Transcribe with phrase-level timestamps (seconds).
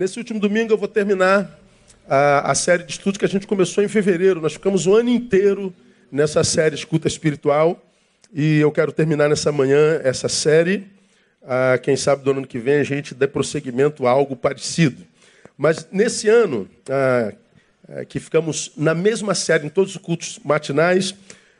[0.00, 1.60] Nesse último domingo eu vou terminar
[2.08, 4.40] a, a, série de estudos que a gente começou em fevereiro.
[4.40, 5.74] Nós ficamos o ano inteiro
[6.10, 7.78] nessa série Escuta Espiritual.
[8.32, 10.86] E eu quero terminar nessa manhã essa série.
[11.42, 15.04] Ah, quem sabe do ano que vem a gente dê prosseguimento a algo parecido.
[15.54, 17.34] Mas nesse ano, ah,
[17.86, 21.14] é, que ficamos na mesma série, em todos os cultos matinais,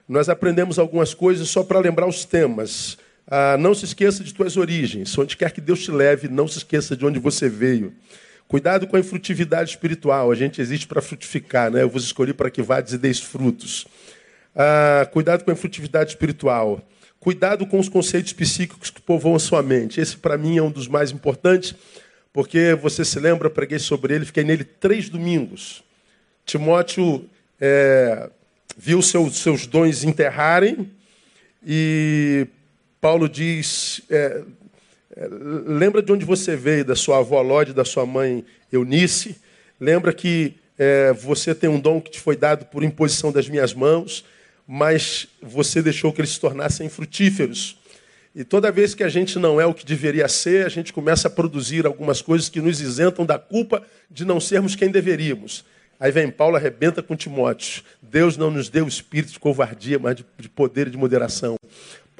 [0.08, 2.96] nós aprendemos algumas coisas só para lembrar os temas.
[3.26, 5.18] Ah, não se esqueça de tuas origens.
[5.18, 7.92] Onde quer que Deus te leve, não se esqueça de onde você veio.
[8.50, 10.28] Cuidado com a infrutividade espiritual.
[10.28, 11.82] A gente existe para frutificar, né?
[11.82, 13.86] Eu vos escolhi para que vades e deis frutos.
[14.56, 16.84] Ah, cuidado com a infrutividade espiritual.
[17.20, 20.00] Cuidado com os conceitos psíquicos que povoam a sua mente.
[20.00, 21.76] Esse, para mim, é um dos mais importantes,
[22.32, 25.84] porque você se lembra, preguei sobre ele, fiquei nele três domingos.
[26.44, 27.24] Timóteo
[27.60, 28.30] é,
[28.76, 30.90] viu seus, seus dons enterrarem
[31.64, 32.48] e
[33.00, 34.42] Paulo diz: é,
[35.28, 39.36] lembra de onde você veio, da sua avó Lode, da sua mãe Eunice.
[39.78, 43.74] Lembra que é, você tem um dom que te foi dado por imposição das minhas
[43.74, 44.24] mãos,
[44.66, 47.76] mas você deixou que eles se tornassem frutíferos.
[48.34, 51.28] E toda vez que a gente não é o que deveria ser, a gente começa
[51.28, 55.64] a produzir algumas coisas que nos isentam da culpa de não sermos quem deveríamos.
[55.98, 57.82] Aí vem Paulo, arrebenta com Timóteo.
[58.00, 61.56] Deus não nos deu o espírito de covardia, mas de, de poder e de moderação.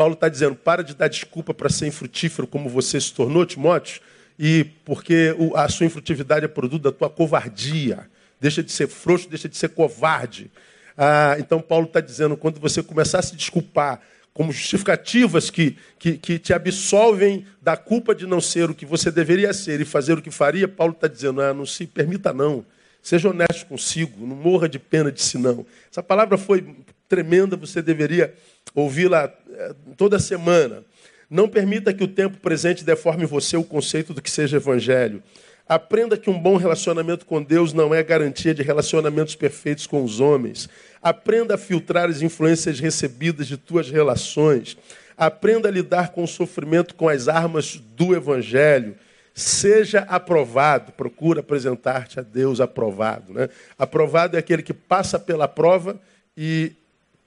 [0.00, 4.00] Paulo está dizendo: para de dar desculpa para ser infrutífero como você se tornou, Timóteo,
[4.38, 8.08] e porque a sua infrutividade é produto da tua covardia.
[8.40, 10.50] Deixa de ser frouxo, deixa de ser covarde.
[10.96, 14.00] Ah, então, Paulo está dizendo: quando você começar a se desculpar
[14.32, 19.10] como justificativas que, que, que, te absolvem da culpa de não ser o que você
[19.10, 22.64] deveria ser e fazer o que faria, Paulo está dizendo: ah, não se permita, não.
[23.02, 25.66] Seja honesto consigo, não morra de pena de si, não.
[25.90, 26.74] Essa palavra foi
[27.06, 28.32] tremenda, você deveria
[28.74, 30.84] ouvi-la eh, toda semana.
[31.28, 35.22] Não permita que o tempo presente deforme você o conceito do que seja evangelho.
[35.70, 40.18] Aprenda que um bom relacionamento com Deus não é garantia de relacionamentos perfeitos com os
[40.18, 40.68] homens.
[41.00, 44.76] Aprenda a filtrar as influências recebidas de tuas relações.
[45.16, 48.96] Aprenda a lidar com o sofrimento com as armas do evangelho.
[49.32, 53.32] Seja aprovado, procura apresentar-te a Deus aprovado.
[53.32, 53.48] Né?
[53.78, 56.00] Aprovado é aquele que passa pela prova
[56.36, 56.72] e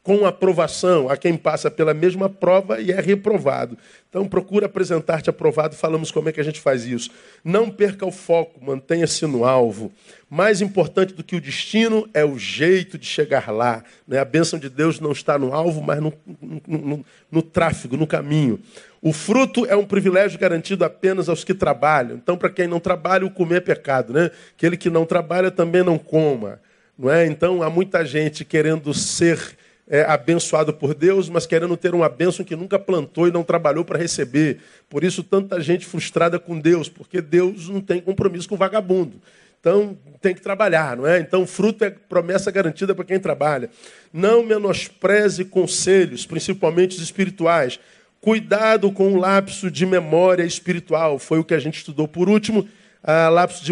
[0.03, 3.77] com aprovação a quem passa pela mesma prova e é reprovado.
[4.09, 5.75] Então, procura apresentar-te aprovado.
[5.75, 7.09] Falamos como é que a gente faz isso.
[7.43, 9.93] Não perca o foco, mantenha-se no alvo.
[10.29, 13.81] Mais importante do que o destino é o jeito de chegar lá.
[14.05, 14.19] Né?
[14.19, 18.05] A bênção de Deus não está no alvo, mas no, no, no, no tráfego, no
[18.05, 18.59] caminho.
[19.01, 22.17] O fruto é um privilégio garantido apenas aos que trabalham.
[22.17, 24.11] Então, para quem não trabalha, o comer é pecado.
[24.11, 24.29] Né?
[24.57, 26.59] Aquele que não trabalha também não coma.
[26.99, 27.25] Não é?
[27.25, 29.55] Então, há muita gente querendo ser
[29.87, 33.83] é, abençoado por Deus, mas querendo ter uma bênção que nunca plantou e não trabalhou
[33.83, 34.59] para receber.
[34.89, 39.21] Por isso, tanta gente frustrada com Deus, porque Deus não tem compromisso com vagabundo.
[39.59, 41.19] Então, tem que trabalhar, não é?
[41.19, 43.69] Então, fruto é promessa garantida para quem trabalha.
[44.11, 47.79] Não menospreze conselhos, principalmente os espirituais.
[48.19, 51.17] Cuidado com o lapso de memória espiritual.
[51.17, 52.67] Foi o que a gente estudou por último.
[53.01, 53.63] A lapso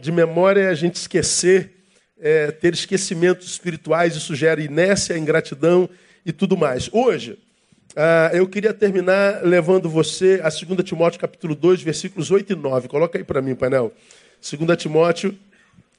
[0.00, 1.79] de memória é a gente esquecer
[2.20, 5.88] é, ter esquecimentos espirituais, isso gera inércia, ingratidão
[6.24, 6.90] e tudo mais.
[6.92, 7.38] Hoje,
[7.96, 12.88] ah, eu queria terminar levando você a 2 Timóteo capítulo 2, versículos 8 e 9.
[12.88, 13.92] Coloca aí para mim, painel.
[14.40, 15.36] 2 Timóteo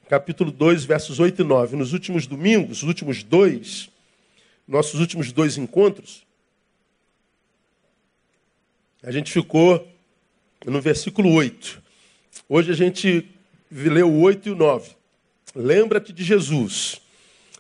[0.08, 1.76] capítulo 2, versos 8 e 9.
[1.76, 3.90] Nos últimos domingos, os últimos dois,
[4.68, 6.24] nossos últimos dois encontros,
[9.04, 9.88] a gente ficou
[10.66, 11.82] no versículo 8.
[12.48, 13.28] Hoje a gente
[13.72, 15.01] leu o 8 e o 9.
[15.56, 17.02] Lembra-te de Jesus.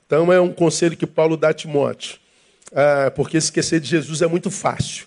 [0.06, 2.20] Então é um conselho que Paulo dá a Timóteo.
[2.74, 5.06] Ah, porque esquecer de Jesus é muito fácil.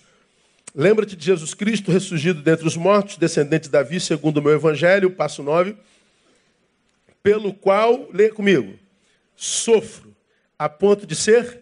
[0.73, 5.09] Lembra-te de Jesus Cristo, ressurgido dentre os mortos, descendente de Davi, segundo o meu evangelho,
[5.09, 5.75] passo 9.
[7.23, 8.77] Pelo qual, lê comigo,
[9.35, 10.13] sofro,
[10.59, 11.61] a ponto de ser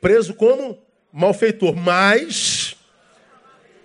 [0.00, 0.78] preso como
[1.12, 1.76] malfeitor.
[1.76, 2.74] Mas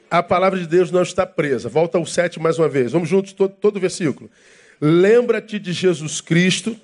[0.09, 1.69] a palavra de Deus não está presa.
[1.69, 2.94] Volta ao 7 mais uma vez.
[2.94, 4.29] Vamos juntos, todo, todo o versículo.
[4.81, 6.79] Lembra-te de Jesus Cristo,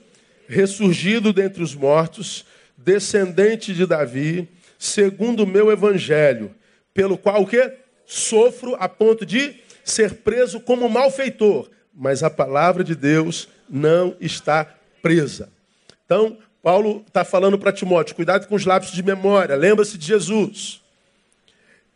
[0.47, 2.45] ressurgido dentre os mortos,
[2.77, 4.47] descendente de Davi,
[4.77, 6.53] segundo o meu evangelho,
[6.93, 7.73] pelo qual o quê?
[8.05, 14.65] Sofro a ponto de ser preso como malfeitor, mas a palavra de Deus não está
[15.01, 15.49] presa.
[16.05, 20.81] Então, Paulo está falando para Timóteo: cuidado com os lápis de memória, lembra-se de Jesus.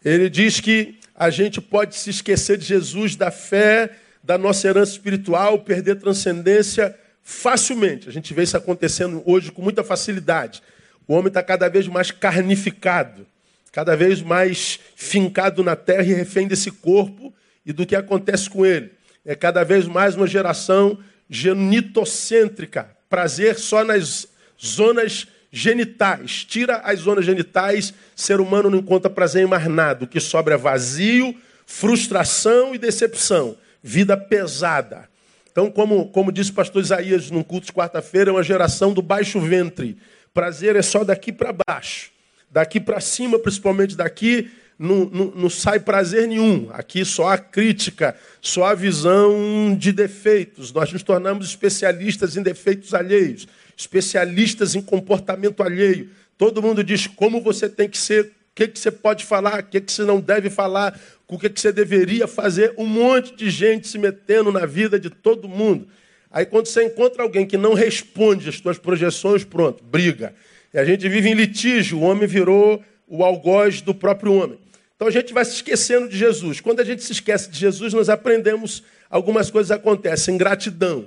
[0.04, 3.92] Ele diz que a gente pode se esquecer de Jesus, da fé
[4.24, 8.10] da nossa herança espiritual, perder transcendência facilmente.
[8.10, 10.62] A gente vê isso acontecendo hoje com muita facilidade.
[11.08, 13.26] O homem está cada vez mais carnificado,
[13.72, 17.34] cada vez mais fincado na terra e refém desse corpo
[17.66, 18.92] e do que acontece com ele.
[19.26, 20.98] É cada vez mais uma geração
[21.30, 24.28] genitocêntrica, prazer só nas
[24.64, 26.44] zonas genitais.
[26.46, 30.06] Tira as zonas genitais, ser humano não encontra prazer em mais nada.
[30.06, 33.56] O que sobra é vazio, frustração e decepção.
[33.82, 35.10] Vida pesada.
[35.52, 39.02] Então, como, como disse o pastor Isaías num culto de quarta-feira, é uma geração do
[39.02, 39.98] baixo ventre.
[40.34, 42.12] Prazer é só daqui para baixo.
[42.52, 44.50] Daqui para cima, principalmente daqui,
[44.80, 46.70] não, não, não, sai prazer nenhum.
[46.72, 50.72] Aqui só a crítica, só a visão de defeitos.
[50.72, 56.10] Nós nos tornamos especialistas em defeitos alheios, especialistas em comportamento alheio.
[56.38, 59.64] Todo mundo diz como você tem que ser, o que, que você pode falar, o
[59.64, 60.98] que, que você não deve falar,
[61.30, 62.74] o que, você deveria fazer.
[62.78, 65.88] Um monte de gente se metendo na vida de todo mundo.
[66.32, 70.34] Aí quando você encontra alguém que não responde às suas projeções, pronto, briga.
[70.74, 74.60] E a gente vive em litígio, o homem virou o algoz do próprio homem.
[74.96, 76.60] Então a gente vai se esquecendo de Jesus.
[76.60, 80.38] Quando a gente se esquece de Jesus, nós aprendemos algumas coisas acontecem.
[80.38, 81.06] Gratidão.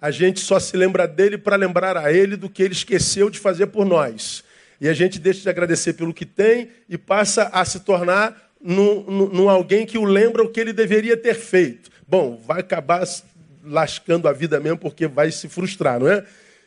[0.00, 3.38] A gente só se lembra dele para lembrar a ele do que ele esqueceu de
[3.38, 4.42] fazer por nós.
[4.80, 9.50] E a gente deixa de agradecer pelo que tem e passa a se tornar num,
[9.50, 11.90] alguém que o lembra o que ele deveria ter feito.
[12.08, 13.04] Bom, vai acabar
[13.62, 16.24] lascando a vida mesmo porque vai se frustrar, não é?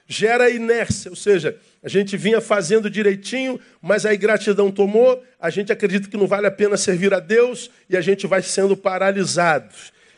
[0.08, 5.72] Gera inércia, ou seja, a gente vinha fazendo direitinho, mas a ingratidão tomou, a gente
[5.72, 9.74] acredita que não vale a pena servir a Deus e a gente vai sendo paralisado.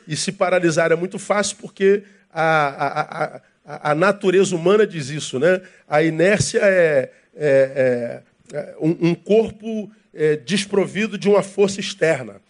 [0.07, 5.39] E se paralisar é muito fácil porque a, a, a, a natureza humana diz isso,
[5.39, 5.61] né?
[5.87, 8.21] A inércia é, é,
[8.53, 12.41] é um, um, corpo é, desprovido de uma força externa.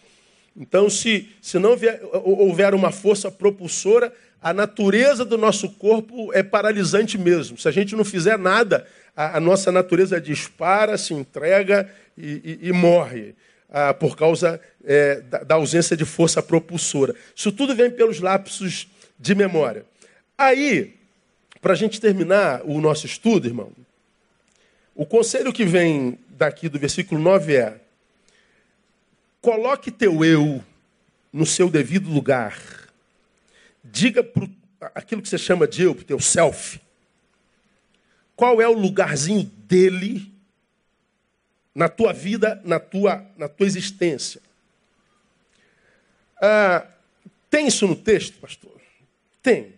[0.56, 4.12] Então, se, se não vier, houver uma força propulsora,
[4.42, 7.58] a natureza do nosso corpo é paralisante mesmo.
[7.58, 8.86] Se a gente não fizer nada,
[9.16, 13.34] a, a nossa natureza dispara, se entrega e, e, e morre.
[13.72, 17.14] Ah, por causa é, da, da, ausência de força propulsora.
[17.36, 19.84] Isso tudo vem pelos lapsos de memória.
[20.36, 20.96] Aí,
[21.62, 23.70] para a gente terminar o nosso estudo, irmão,
[24.92, 27.80] o conselho que vem daqui do versículo 9 é:
[29.42, 30.64] coloque teu eu
[31.30, 32.58] no seu devido lugar.
[33.84, 34.48] Diga para
[34.94, 36.80] aquilo que você chama de eu, para teu self,
[38.34, 40.32] qual é o lugarzinho dele
[41.74, 44.40] na tua vida, na tua, na tua existência.
[46.40, 46.86] Ah,
[47.50, 48.80] tem isso no texto, pastor?
[49.42, 49.74] Tem.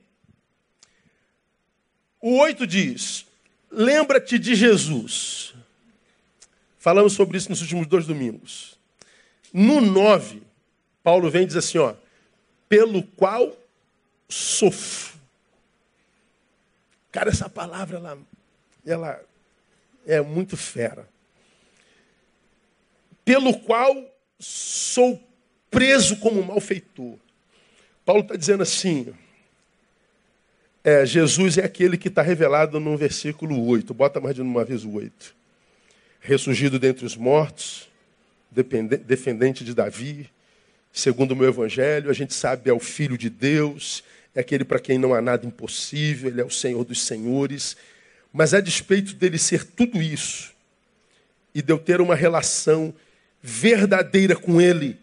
[2.21, 3.27] O 8 diz:
[3.69, 5.52] Lembra-te de Jesus.
[6.83, 8.77] Falamos sobre isso nos últimos dois domingos.
[9.53, 10.43] No 9,
[11.01, 11.95] Paulo vem e diz assim: ó,
[12.69, 13.57] pelo qual
[14.29, 15.17] sofro.
[17.13, 18.19] Cara, essa palavra ela
[18.85, 19.25] ela
[20.05, 21.09] é muito fera.
[23.25, 23.95] Pelo qual
[24.41, 25.23] sou
[25.71, 27.17] preso como malfeitor.
[28.05, 29.15] Paulo está dizendo assim:
[30.83, 33.95] é, Jesus é aquele que está revelado no versículo 8.
[33.95, 35.42] Bota mais de uma vez o 8.
[36.23, 37.89] Ressurgido dentre os mortos,
[38.49, 40.31] defendente de Davi,
[40.93, 44.79] segundo o meu evangelho, a gente sabe é o Filho de Deus, é aquele para
[44.79, 47.77] quem não há nada impossível, ele é o Senhor dos senhores,
[48.33, 50.55] mas a despeito dele ser tudo isso,
[51.53, 52.95] e de eu ter uma relação
[53.43, 54.97] verdadeira com ele,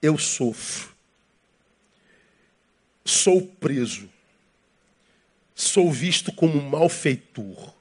[0.00, 0.92] eu sofro.
[3.04, 4.08] Sou preso.
[5.56, 7.74] Sou visto como um malfeitor.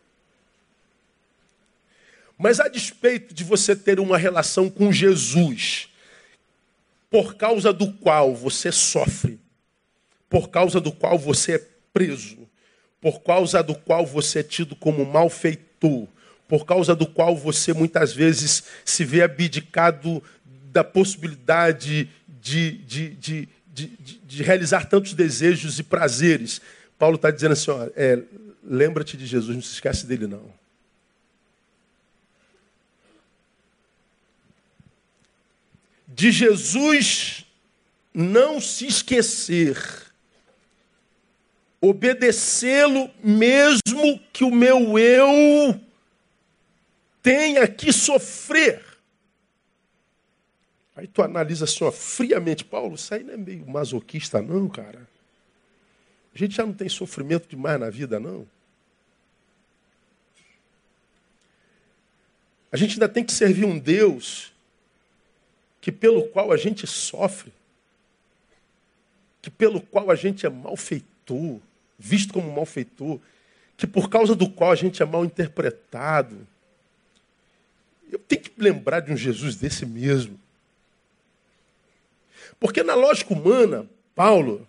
[2.41, 5.89] Mas a despeito de você ter uma relação com Jesus,
[7.07, 9.39] por causa do qual você sofre,
[10.27, 12.39] por causa do qual você é preso,
[13.00, 16.07] por causa do qual você é tido como malfeitor,
[16.48, 20.24] por causa do qual você muitas vezes se vê abdicado
[20.71, 22.10] da possibilidade
[22.41, 26.60] de, de, de, de, realizar tantos desejos e prazeres.
[26.98, 28.19] Paulo está dizendo assim: é,
[28.63, 30.61] lembra-te de Jesus, não se esquece dele não.
[36.13, 37.46] De Jesus
[38.13, 39.77] não se esquecer
[41.82, 45.82] obedecê-lo mesmo que o meu eu
[47.24, 48.86] tenha que sofrer.
[50.96, 55.10] Aí tu analisa assim, ó, friamente, Paulo, isso aí não é meio masoquista não, cara.
[56.34, 58.48] A gente já não tem sofrimento demais na vida, não.
[62.72, 64.50] A gente ainda tem que servir um Deus
[65.82, 67.52] que pelo qual a gente sofre,
[69.42, 71.60] que pelo qual a gente é malfeitor,
[71.98, 73.20] visto como malfeitor,
[73.76, 76.48] que por causa do qual a gente é mal interpretado.
[78.12, 80.40] Eu tenho que lembrar de um Jesus desse mesmo.
[82.60, 84.68] Porque na lógica humana, Paulo,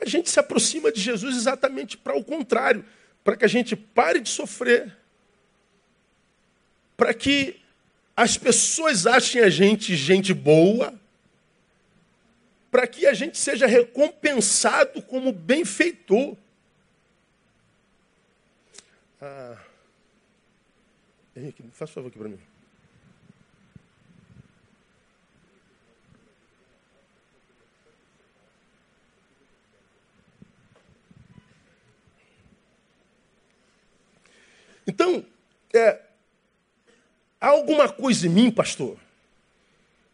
[0.00, 2.84] A gente se aproxima de Jesus exatamente para o contrário,
[3.22, 4.96] para que a gente pare de sofrer,
[6.96, 7.59] para que
[8.20, 10.92] as pessoas achem a gente gente boa,
[12.70, 16.36] para que a gente seja recompensado como benfeitor.
[19.22, 19.56] Ah,
[21.34, 22.38] Henrique, faz favor aqui para mim.
[34.86, 35.24] Então,
[35.72, 36.09] é,
[37.40, 38.96] há alguma coisa em mim, pastor,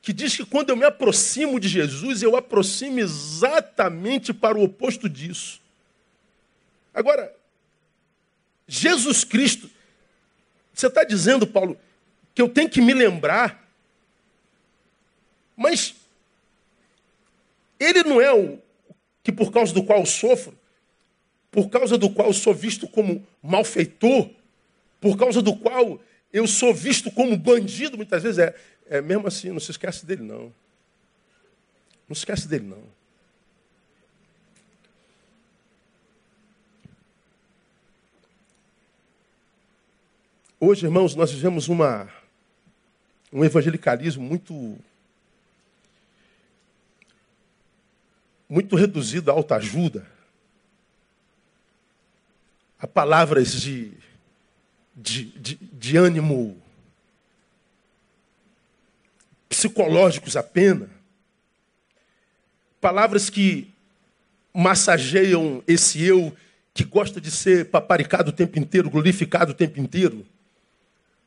[0.00, 5.08] que diz que quando eu me aproximo de Jesus, eu aproximo exatamente para o oposto
[5.08, 5.60] disso.
[6.94, 7.34] Agora,
[8.68, 9.68] Jesus Cristo,
[10.72, 11.78] você está dizendo, Paulo,
[12.34, 13.68] que eu tenho que me lembrar,
[15.56, 15.94] mas
[17.80, 18.58] ele não é o
[19.22, 20.56] que por causa do qual sofro,
[21.50, 24.30] por causa do qual sou visto como malfeitor,
[25.00, 26.00] por causa do qual
[26.36, 28.54] eu sou visto como bandido, muitas vezes é,
[28.90, 30.52] é mesmo assim, não se esquece dele não.
[32.06, 32.82] Não se esquece dele não.
[40.60, 42.06] Hoje, irmãos, nós vivemos uma,
[43.32, 44.78] um evangelicalismo muito
[48.46, 50.06] muito reduzido à autoajuda,
[52.78, 54.05] a palavras de
[54.96, 56.56] de, de, de ânimo
[59.48, 60.88] psicológicos apenas,
[62.80, 63.72] palavras que
[64.54, 66.34] massageiam esse eu
[66.72, 70.26] que gosta de ser paparicado o tempo inteiro, glorificado o tempo inteiro,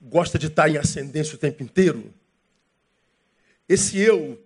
[0.02, 2.14] gosta de estar em ascendência o tempo inteiro.
[3.68, 4.42] Esse eu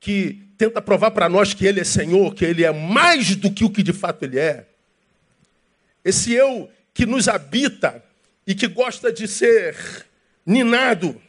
[0.00, 3.64] que tenta provar para nós que ele é Senhor, que ele é mais do que
[3.64, 4.66] o que de fato ele é.
[6.04, 8.02] Esse eu que nos habita
[8.48, 9.76] e que gosta de ser
[10.44, 11.20] ninado.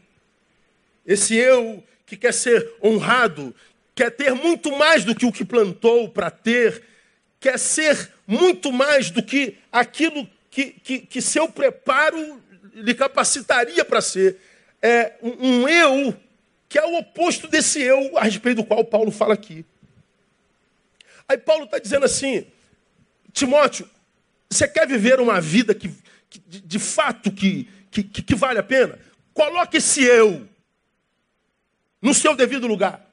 [1.05, 3.53] Esse eu que quer ser honrado,
[3.93, 6.81] quer ter muito mais do que o que plantou para ter,
[7.37, 12.41] quer ser muito mais do que aquilo que, que, que seu preparo
[12.73, 14.37] lhe capacitaria para ser.
[14.81, 16.17] É um, um eu
[16.69, 19.65] que é o oposto desse eu a respeito do qual Paulo fala aqui.
[21.27, 22.47] Aí Paulo está dizendo assim,
[23.33, 23.89] Timóteo,
[24.49, 25.93] você quer viver uma vida que,
[26.29, 28.99] de, de fato que, que, que vale a pena,
[29.33, 30.47] coloque esse eu
[32.01, 33.05] no seu devido lugar.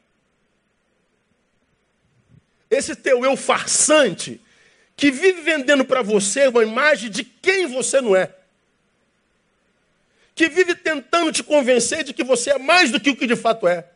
[2.71, 4.41] Esse teu eu farsante,
[4.97, 8.35] que vive vendendo para você uma imagem de quem você não é.
[10.35, 13.37] Que vive tentando te convencer de que você é mais do que o que de
[13.37, 13.89] fato é.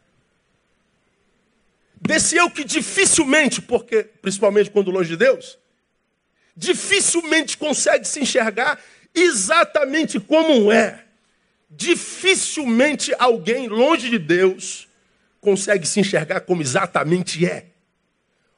[2.00, 5.58] Desse eu que dificilmente, porque principalmente quando longe de Deus,
[6.56, 8.82] dificilmente consegue se enxergar
[9.14, 11.04] exatamente como é.
[11.68, 14.88] Dificilmente alguém longe de Deus
[15.40, 17.66] consegue se enxergar como exatamente é.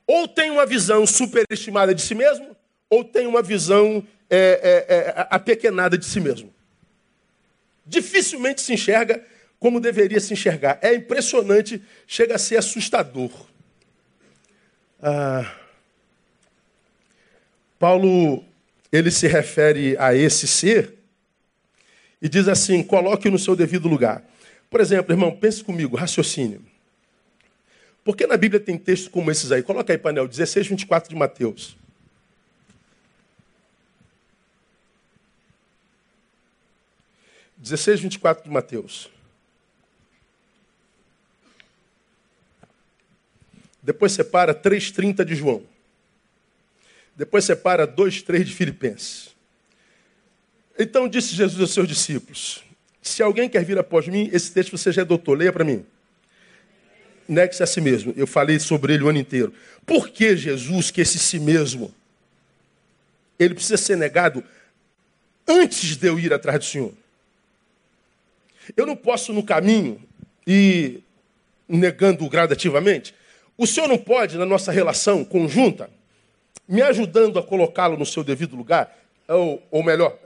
[0.06, 2.56] Ou tem uma visão superestimada de si mesmo,
[2.90, 6.52] ou tem uma visão é, é, é, apequenada de si mesmo.
[7.86, 9.24] Dificilmente se enxerga
[9.58, 10.78] como deveria se enxergar.
[10.82, 13.30] É impressionante, chega a ser assustador.
[15.00, 15.54] Ah,
[17.78, 18.44] Paulo
[18.92, 20.94] ele se refere a esse ser
[22.20, 24.22] e diz assim: coloque no seu devido lugar.
[24.70, 26.62] Por exemplo, irmão, pense comigo, raciocínio.
[28.04, 29.62] Por que na Bíblia tem textos como esses aí?
[29.62, 31.76] Coloca aí, painel, 16, 24 de Mateus.
[37.62, 39.08] Dezesseis, vinte e quatro de Mateus.
[43.80, 45.62] Depois separa 3,30 de João.
[47.22, 49.28] Depois separa dois, três de Filipenses.
[50.76, 52.64] Então disse Jesus aos seus discípulos:
[53.00, 55.86] Se alguém quer vir após mim, esse texto você já é doutor, leia para mim.
[57.28, 58.12] Negue-se a si mesmo.
[58.16, 59.54] Eu falei sobre ele o ano inteiro.
[59.86, 61.94] Por que Jesus, que esse si mesmo,
[63.38, 64.42] ele precisa ser negado
[65.46, 66.92] antes de eu ir atrás do Senhor?
[68.76, 70.02] Eu não posso no caminho
[70.44, 71.04] ir
[71.68, 73.14] negando gradativamente.
[73.56, 75.88] O Senhor não pode, na nossa relação conjunta,
[76.72, 78.98] me ajudando a colocá-lo no seu devido lugar,
[79.28, 80.18] ou, ou melhor,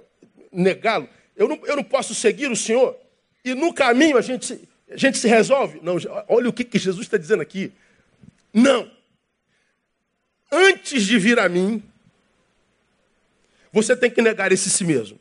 [0.52, 1.08] negá-lo.
[1.36, 2.96] Eu não, eu não posso seguir o Senhor
[3.44, 4.56] e no caminho a gente,
[4.88, 5.80] a gente se resolve.
[5.82, 5.96] Não,
[6.28, 7.72] olha o que, que Jesus está dizendo aqui.
[8.54, 8.88] Não.
[10.50, 11.82] Antes de vir a mim,
[13.72, 15.18] você tem que negar esse si mesmo.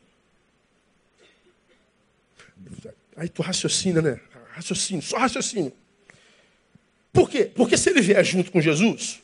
[3.16, 4.20] Aí tu raciocina, né?
[4.52, 5.72] Raciocínio, só raciocínio.
[7.12, 7.50] Por quê?
[7.52, 9.20] Porque se ele vier junto com Jesus,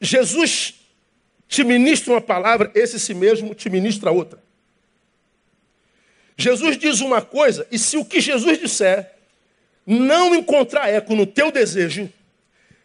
[0.00, 0.74] Jesus
[1.48, 4.42] te ministra uma palavra, esse si mesmo te ministra outra.
[6.36, 9.12] Jesus diz uma coisa, e se o que Jesus disser
[9.86, 12.12] não encontrar eco no teu desejo,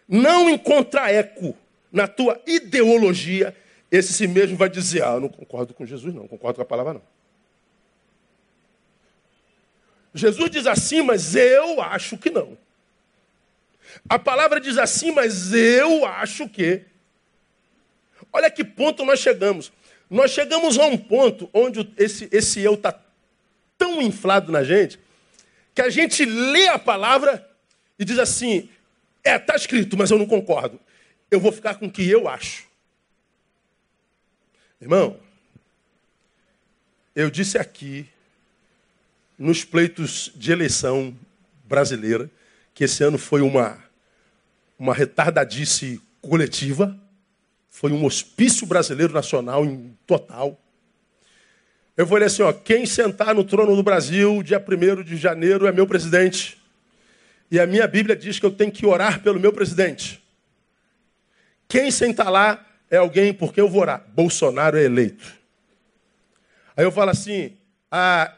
[0.08, 1.56] não encontrar eco
[1.92, 3.56] na tua ideologia,
[3.92, 6.66] esse si mesmo vai dizer: Ah, eu não concordo com Jesus, não, concordo com a
[6.66, 7.14] palavra, não.
[10.14, 12.58] Jesus diz assim, mas eu acho que não.
[14.08, 16.84] A palavra diz assim, mas eu acho que.
[18.34, 19.72] Olha que ponto nós chegamos.
[20.10, 23.00] Nós chegamos a um ponto onde esse, esse eu está
[23.78, 25.00] tão inflado na gente
[25.74, 27.48] que a gente lê a palavra
[27.98, 28.70] e diz assim:
[29.24, 30.80] é, está escrito, mas eu não concordo.
[31.30, 32.66] Eu vou ficar com o que eu acho.
[34.82, 35.18] Irmão,
[37.16, 38.08] eu disse aqui,
[39.38, 41.16] nos pleitos de eleição
[41.64, 42.30] brasileira,
[42.74, 43.82] que esse ano foi uma,
[44.78, 47.00] uma retardadice coletiva,
[47.74, 50.62] foi um hospício brasileiro nacional em total.
[51.98, 55.72] Eu falei assim, ó, quem sentar no trono do Brasil dia 1 de janeiro é
[55.72, 56.62] meu presidente.
[57.50, 60.24] E a minha Bíblia diz que eu tenho que orar pelo meu presidente.
[61.68, 64.06] Quem sentar lá é alguém porque eu vou orar.
[64.14, 65.34] Bolsonaro é eleito.
[66.78, 67.58] Aí eu falo assim,
[67.92, 68.34] ah,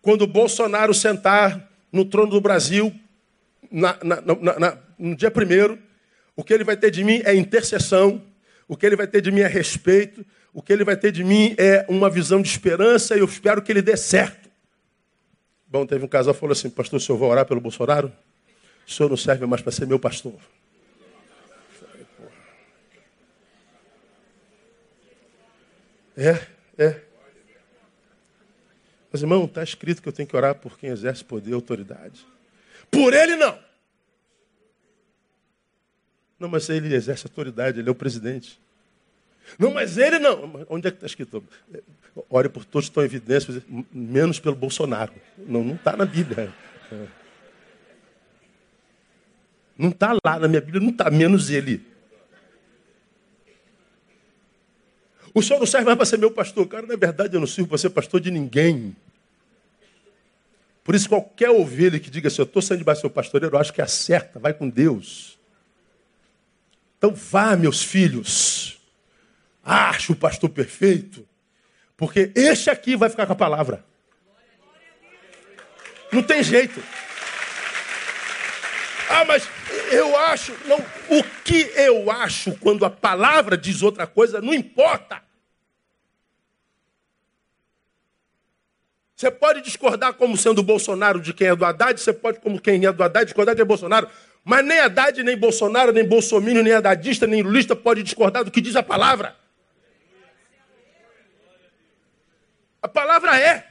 [0.00, 2.92] quando Bolsonaro sentar no trono do Brasil,
[3.70, 4.20] na, na,
[4.58, 5.78] na, no dia primeiro,
[6.34, 8.22] o que ele vai ter de mim é intercessão,
[8.70, 10.24] o que ele vai ter de mim é respeito,
[10.54, 13.60] o que ele vai ter de mim é uma visão de esperança e eu espero
[13.60, 14.48] que ele dê certo.
[15.66, 18.12] Bom, teve um casal que falou assim, pastor, o senhor vai orar pelo Bolsonaro?
[18.86, 20.34] O senhor não serve mais para ser meu pastor.
[26.16, 26.40] É,
[26.78, 27.00] é.
[29.10, 32.24] Mas, irmão, está escrito que eu tenho que orar por quem exerce poder e autoridade.
[32.88, 33.58] Por ele não.
[36.40, 38.58] Não, mas ele exerce autoridade, ele é o presidente.
[39.58, 40.64] Não, mas ele não.
[40.70, 41.44] Onde é que está escrito?
[42.30, 45.12] Ore por todos que estão em evidência, menos pelo Bolsonaro.
[45.36, 46.52] Não, não está na Bíblia.
[49.76, 51.84] Não está lá na minha Bíblia, não está, menos ele.
[55.34, 56.66] O senhor não serve mais para ser meu pastor.
[56.66, 58.96] Cara, na verdade eu não sirvo para ser pastor de ninguém.
[60.82, 63.60] Por isso, qualquer ovelha que diga assim, eu estou saindo debaixo do seu pastoreiro, eu
[63.60, 65.38] acho que acerta, vai com Deus.
[67.00, 68.78] Então vá, meus filhos.
[69.64, 71.26] Acho o pastor perfeito.
[71.96, 73.82] Porque este aqui vai ficar com a palavra.
[76.12, 76.82] Não tem jeito.
[79.08, 79.48] Ah, mas
[79.90, 80.54] eu acho.
[80.66, 80.76] Não,
[81.08, 85.22] o que eu acho quando a palavra diz outra coisa, não importa.
[89.16, 92.84] Você pode discordar como sendo Bolsonaro de quem é do Haddad, você pode, como quem
[92.84, 94.06] é do Haddad, discordar de Bolsonaro.
[94.44, 98.60] Mas nem Haddad, nem Bolsonaro, nem Bolsonaro, nem Haddadista, nem Lulista pode discordar do que
[98.60, 99.36] diz a palavra.
[102.82, 103.66] A palavra é.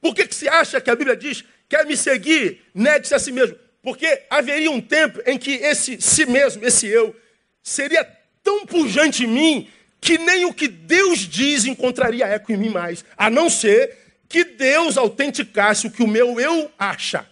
[0.00, 3.30] Por que, que se acha que a Bíblia diz, quer me seguir, negue-se a si
[3.30, 3.56] mesmo?
[3.82, 7.14] Porque haveria um tempo em que esse si mesmo, esse eu,
[7.62, 8.04] seria
[8.42, 13.04] tão pujante em mim que nem o que Deus diz encontraria eco em mim mais,
[13.16, 13.98] a não ser
[14.28, 17.28] que Deus autenticasse o que o meu eu acha.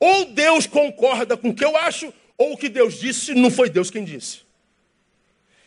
[0.00, 3.68] Ou Deus concorda com o que eu acho, ou o que Deus disse não foi
[3.68, 4.40] Deus quem disse.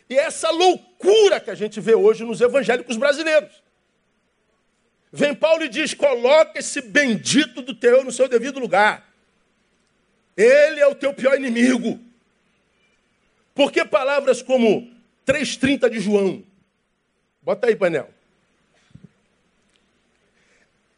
[0.10, 3.52] E é essa loucura que a gente vê hoje nos evangélicos brasileiros.
[5.12, 9.10] Vem Paulo e diz: coloca esse bendito do teu no seu devido lugar.
[10.36, 12.00] Ele é o teu pior inimigo.
[13.54, 14.90] Por que palavras como
[15.26, 16.44] 3,30 de João?
[17.42, 18.10] Bota aí, painel.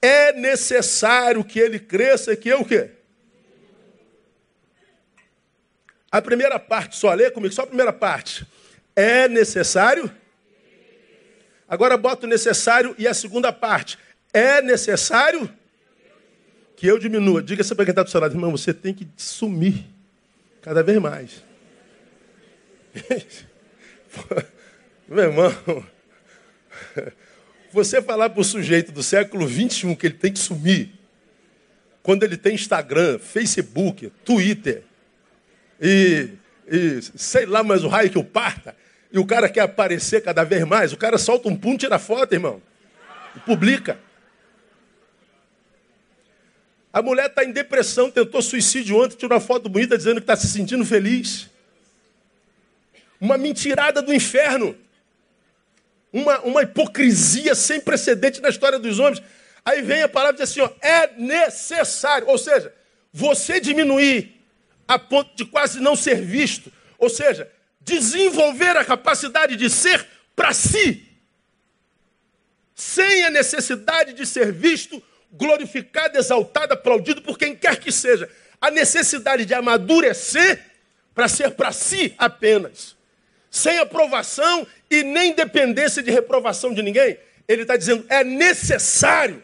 [0.02, 2.92] É necessário que ele cresça e que eu o quê?
[6.14, 8.46] A primeira parte, só lê comigo, só a primeira parte.
[8.96, 10.12] É necessário?
[11.68, 13.98] Agora bota o necessário e a segunda parte.
[14.32, 15.52] É necessário
[16.76, 17.42] que eu diminua.
[17.42, 19.86] Diga-se para quem está do seu lado, irmão, você tem que sumir
[20.62, 21.44] cada vez mais.
[25.10, 25.52] Meu irmão,
[27.72, 30.92] você falar para o sujeito do século XXI que ele tem que sumir,
[32.04, 34.84] quando ele tem Instagram, Facebook, Twitter,
[35.86, 36.30] e,
[36.66, 38.74] e sei lá mais o raio que o parta,
[39.12, 42.32] e o cara quer aparecer cada vez mais, o cara solta um pum, tira foto,
[42.32, 42.62] irmão.
[43.36, 44.00] E publica.
[46.92, 50.36] A mulher está em depressão, tentou suicídio ontem, tirou uma foto bonita dizendo que está
[50.36, 51.50] se sentindo feliz.
[53.20, 54.78] Uma mentirada do inferno.
[56.14, 59.22] Uma, uma hipocrisia sem precedente na história dos homens.
[59.66, 62.28] Aí vem a palavra e diz assim: ó, é necessário.
[62.28, 62.74] Ou seja,
[63.12, 64.43] você diminuir
[64.88, 66.72] a ponto de quase não ser visto.
[66.98, 67.50] Ou seja,
[67.82, 71.08] desenvolver a capacidade de ser para si,
[72.76, 78.30] sem a necessidade de ser visto, glorificado, exaltado, aplaudido por quem quer que seja.
[78.60, 80.60] A necessidade de amadurecer
[81.14, 82.96] para ser para si apenas,
[83.50, 87.18] sem aprovação e nem dependência de reprovação de ninguém.
[87.48, 89.44] Ele está dizendo, é necessário.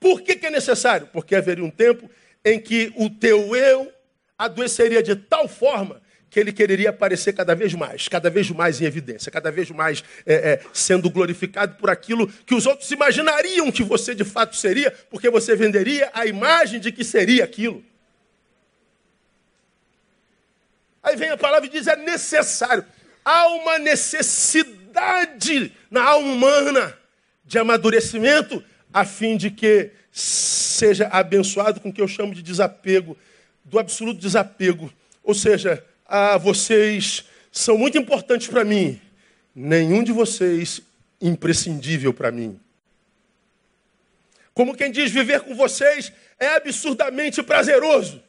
[0.00, 1.08] Por que, que é necessário?
[1.12, 2.10] Porque haveria um tempo
[2.44, 3.92] em que o teu eu
[4.36, 8.84] adoeceria de tal forma que ele quereria aparecer cada vez mais, cada vez mais em
[8.84, 13.84] evidência, cada vez mais é, é, sendo glorificado por aquilo que os outros imaginariam que
[13.84, 17.84] você de fato seria, porque você venderia a imagem de que seria aquilo.
[21.04, 22.84] Aí vem a palavra e diz: é necessário.
[23.24, 26.98] Há uma necessidade na alma humana
[27.44, 28.60] de amadurecimento,
[28.92, 33.16] a fim de que seja abençoado com o que eu chamo de desapego,
[33.64, 34.92] do absoluto desapego.
[35.24, 39.00] Ou seja, ah, vocês são muito importantes para mim,
[39.52, 40.80] nenhum de vocês
[41.20, 42.60] imprescindível para mim.
[44.52, 48.22] Como quem diz, viver com vocês é absurdamente prazeroso,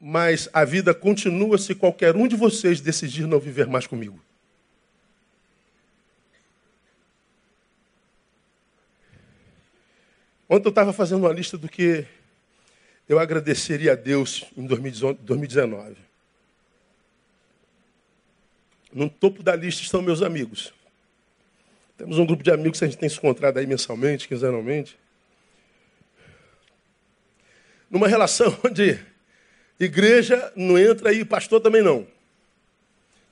[0.00, 4.22] mas a vida continua se qualquer um de vocês decidir não viver mais comigo.
[10.52, 12.04] Ontem eu estava fazendo uma lista do que
[13.08, 15.96] eu agradeceria a Deus em 2019.
[18.92, 20.74] No topo da lista estão meus amigos.
[21.96, 24.98] Temos um grupo de amigos que a gente tem se encontrado aí mensalmente, quinzenalmente.
[27.90, 29.02] Numa relação onde
[29.80, 32.06] igreja não entra e pastor também não.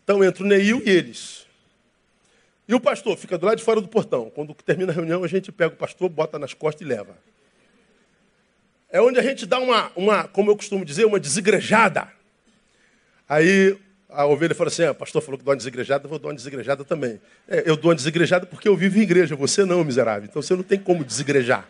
[0.02, 1.46] Então entra o Neil e eles.
[2.70, 4.30] E o pastor fica do lado de fora do portão.
[4.30, 7.16] Quando termina a reunião, a gente pega o pastor, bota nas costas e leva.
[8.88, 12.06] É onde a gente dá uma, uma como eu costumo dizer, uma desigrejada.
[13.28, 13.76] Aí
[14.08, 16.84] a ovelha fala assim: ah, pastor falou que dou uma desigrejada, vou dar uma desigrejada
[16.84, 17.20] também.
[17.48, 20.28] É, eu dou uma desigrejada porque eu vivo em igreja, você não, miserável.
[20.30, 21.68] Então você não tem como desigrejar.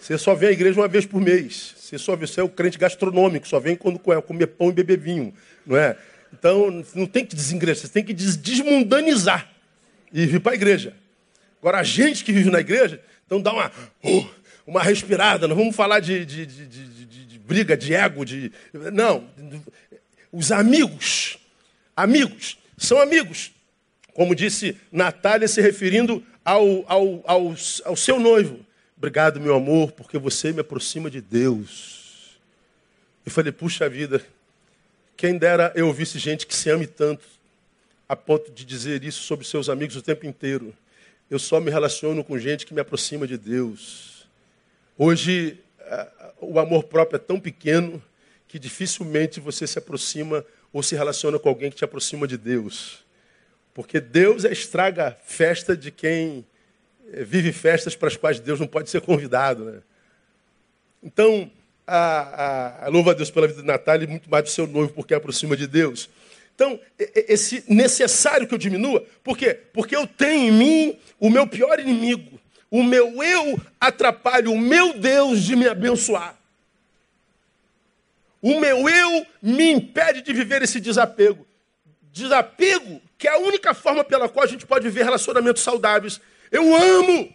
[0.00, 1.76] Você só vem à igreja uma vez por mês.
[1.76, 5.32] Você só você é o crente gastronômico, só vem quando comer pão e beber vinho,
[5.64, 5.96] não é?
[6.32, 9.57] Então não tem que desengrejar, você tem que desmundanizar
[10.12, 10.94] e vir para a igreja.
[11.60, 13.72] Agora a gente que vive na igreja, então dá uma
[14.04, 14.30] uh,
[14.66, 15.48] uma respirada.
[15.48, 18.52] Não vamos falar de, de, de, de briga, de ego, de
[18.92, 19.28] não.
[20.30, 21.38] Os amigos
[21.98, 23.50] Amigos, são amigos.
[24.14, 28.64] Como disse Natália, se referindo ao, ao, ao, ao seu noivo.
[28.96, 32.38] Obrigado, meu amor, porque você me aproxima de Deus.
[33.26, 34.24] Eu falei, puxa vida,
[35.16, 37.26] quem dera eu ouvisse gente que se ame tanto,
[38.08, 40.74] a ponto de dizer isso sobre seus amigos o tempo inteiro.
[41.30, 44.26] Eu só me relaciono com gente que me aproxima de Deus.
[44.96, 45.60] Hoje,
[46.40, 48.02] o amor próprio é tão pequeno
[48.46, 53.04] que dificilmente você se aproxima ou se relaciona com alguém que te aproxima de Deus.
[53.74, 56.44] Porque Deus é estraga festa de quem
[57.12, 59.64] eh, vive festas para as quais Deus não pode ser convidado.
[59.64, 59.82] Né?
[61.02, 61.50] Então,
[61.86, 64.66] a, a, a louva a Deus pela vida de Natália e muito mais do seu
[64.66, 66.08] noivo, porque aproxima de Deus.
[66.58, 69.54] Então, esse necessário que eu diminua, por quê?
[69.72, 72.40] Porque eu tenho em mim o meu pior inimigo.
[72.68, 76.36] O meu eu atrapalha o meu Deus de me abençoar.
[78.42, 81.46] O meu eu me impede de viver esse desapego.
[82.12, 86.20] Desapego que é a única forma pela qual a gente pode viver relacionamentos saudáveis.
[86.50, 87.32] Eu amo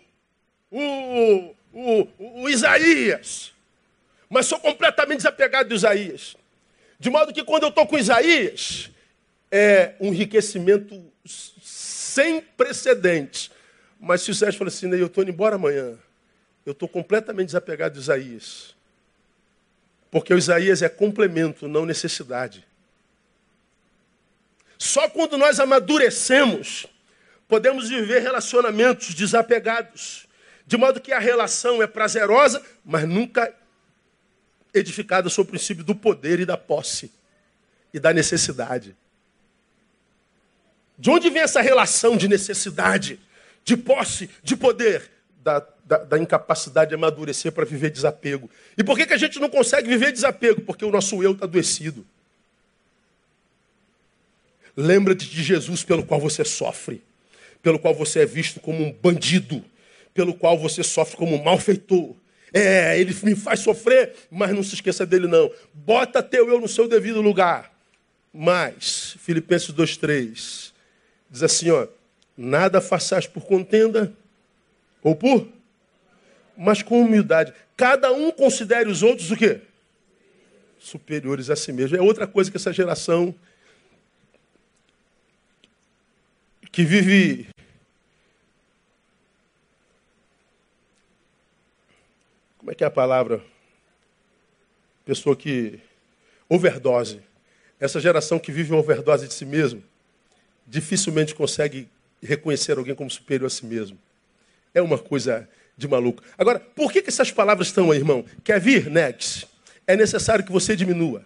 [0.70, 3.54] o, o, o, o Isaías,
[4.30, 6.36] mas sou completamente desapegado de Isaías.
[7.00, 8.92] De modo que quando eu estou com Isaías,
[9.56, 13.52] é um enriquecimento sem precedentes.
[14.00, 15.96] Mas se o Sérgio fala assim, eu estou indo embora amanhã,
[16.66, 18.76] eu estou completamente desapegado de Isaías.
[20.10, 22.66] Porque o Isaías é complemento, não necessidade.
[24.76, 26.88] Só quando nós amadurecemos,
[27.48, 30.28] podemos viver relacionamentos desapegados.
[30.66, 33.54] De modo que a relação é prazerosa, mas nunca
[34.74, 37.12] edificada sobre o princípio do poder e da posse
[37.94, 38.96] e da necessidade.
[40.98, 43.20] De onde vem essa relação de necessidade,
[43.64, 45.12] de posse, de poder?
[45.44, 48.50] Da da, da, incapacidade de amadurecer para viver desapego.
[48.78, 50.62] E por que, que a gente não consegue viver desapego?
[50.62, 52.06] Porque o nosso eu está adoecido.
[54.76, 57.04] Lembra-te de Jesus pelo qual você sofre,
[57.62, 59.64] pelo qual você é visto como um bandido,
[60.14, 62.16] pelo qual você sofre como um malfeitor.
[62.52, 65.52] É, ele me faz sofrer, mas não se esqueça dele não.
[65.74, 67.72] Bota teu eu no seu devido lugar.
[68.34, 70.72] Mas, Filipenses 2,3,
[71.34, 71.88] diz assim, ó,
[72.38, 74.14] nada façais por contenda
[75.02, 75.48] ou por
[76.56, 77.52] mas com humildade.
[77.76, 79.60] Cada um considere os outros o quê?
[80.78, 81.98] superiores a si mesmos.
[81.98, 83.34] É outra coisa que essa geração
[86.72, 87.48] que vive
[92.58, 93.44] como é que é a palavra?
[95.06, 95.80] Pessoa que
[96.50, 97.22] overdose.
[97.80, 99.84] Essa geração que vive uma overdose de si mesmo
[100.68, 101.88] dificilmente consegue
[102.22, 103.98] reconhecer alguém como superior a si mesmo.
[104.74, 105.48] É uma coisa
[105.78, 106.24] de maluco.
[106.38, 108.26] Agora, por que, que essas palavras estão aí, irmão?
[108.44, 108.90] Quer vir?
[108.90, 109.46] Negue-se.
[109.86, 111.24] É necessário que você diminua.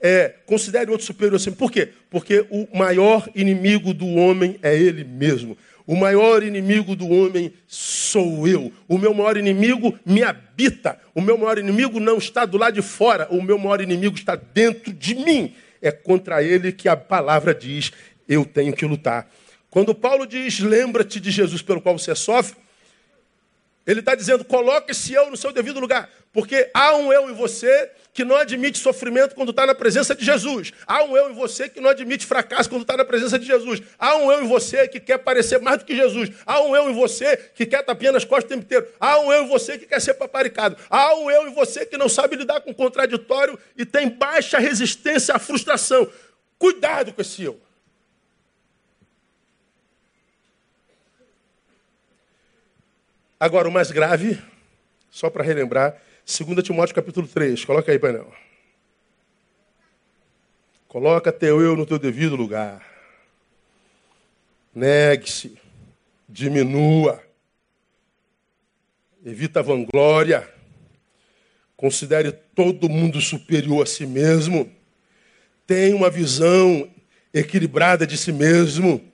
[0.00, 1.52] É, considere outro superior assim.
[1.52, 1.90] Por quê?
[2.08, 5.56] Porque o maior inimigo do homem é ele mesmo.
[5.86, 8.72] O maior inimigo do homem sou eu.
[8.86, 11.00] O meu maior inimigo me habita.
[11.14, 13.26] O meu maior inimigo não está do lado de fora.
[13.30, 15.54] O meu maior inimigo está dentro de mim.
[15.80, 17.90] É contra ele que a palavra diz:
[18.28, 19.28] eu tenho que lutar.
[19.70, 22.56] Quando Paulo diz: lembra-te de Jesus pelo qual você sofre,
[23.86, 26.10] ele está dizendo: coloque esse eu no seu devido lugar.
[26.30, 30.24] Porque há um eu em você que não admite sofrimento quando está na presença de
[30.24, 30.72] Jesus.
[30.86, 33.80] Há um eu em você que não admite fracasso quando está na presença de Jesus.
[33.98, 36.30] Há um eu em você que quer parecer mais do que Jesus.
[36.44, 38.86] Há um eu em você que quer tapinha nas costas o tempo inteiro.
[39.00, 40.76] Há um eu em você que quer ser paparicado.
[40.90, 44.58] Há um eu em você que não sabe lidar com o contraditório e tem baixa
[44.58, 46.10] resistência à frustração.
[46.58, 47.58] Cuidado com esse eu.
[53.40, 54.42] Agora, o mais grave,
[55.10, 57.64] só para relembrar, 2 Timóteo capítulo 3.
[57.64, 58.32] Coloca aí, painel.
[60.88, 62.84] Coloca teu eu no teu devido lugar.
[64.74, 65.56] Negue-se.
[66.28, 67.22] Diminua.
[69.24, 70.48] Evita a vanglória.
[71.76, 74.70] Considere todo mundo superior a si mesmo.
[75.64, 76.90] Tenha uma visão
[77.32, 79.12] equilibrada de si mesmo.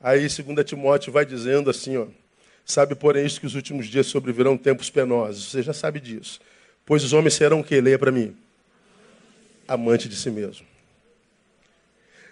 [0.00, 2.06] Aí, 2 Timóteo vai dizendo assim, ó.
[2.66, 5.52] Sabe, porém, isto que os últimos dias sobrevirão tempos penosos.
[5.52, 6.40] Você já sabe disso.
[6.84, 7.80] Pois os homens serão o que?
[7.80, 8.36] Leia para mim.
[9.68, 10.66] Amante de si mesmo.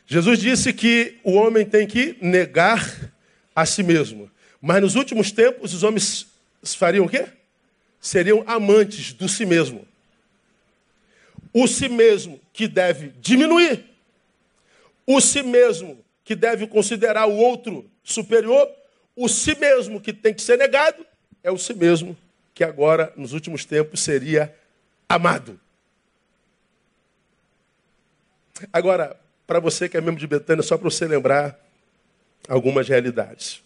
[0.05, 3.13] Jesus disse que o homem tem que negar
[3.55, 4.29] a si mesmo.
[4.61, 6.27] Mas nos últimos tempos, os homens
[6.77, 7.27] fariam o quê?
[8.01, 9.87] Seriam amantes do si mesmo.
[11.53, 13.85] O si mesmo que deve diminuir.
[15.07, 18.69] O si mesmo que deve considerar o outro superior
[19.17, 21.05] o si mesmo que tem que ser negado
[21.43, 22.17] é o si mesmo
[22.55, 24.55] que agora, nos últimos tempos, seria
[25.09, 25.59] amado.
[28.73, 31.59] Agora, para você que é membro de Betânia, só para você lembrar
[32.49, 33.63] algumas realidades.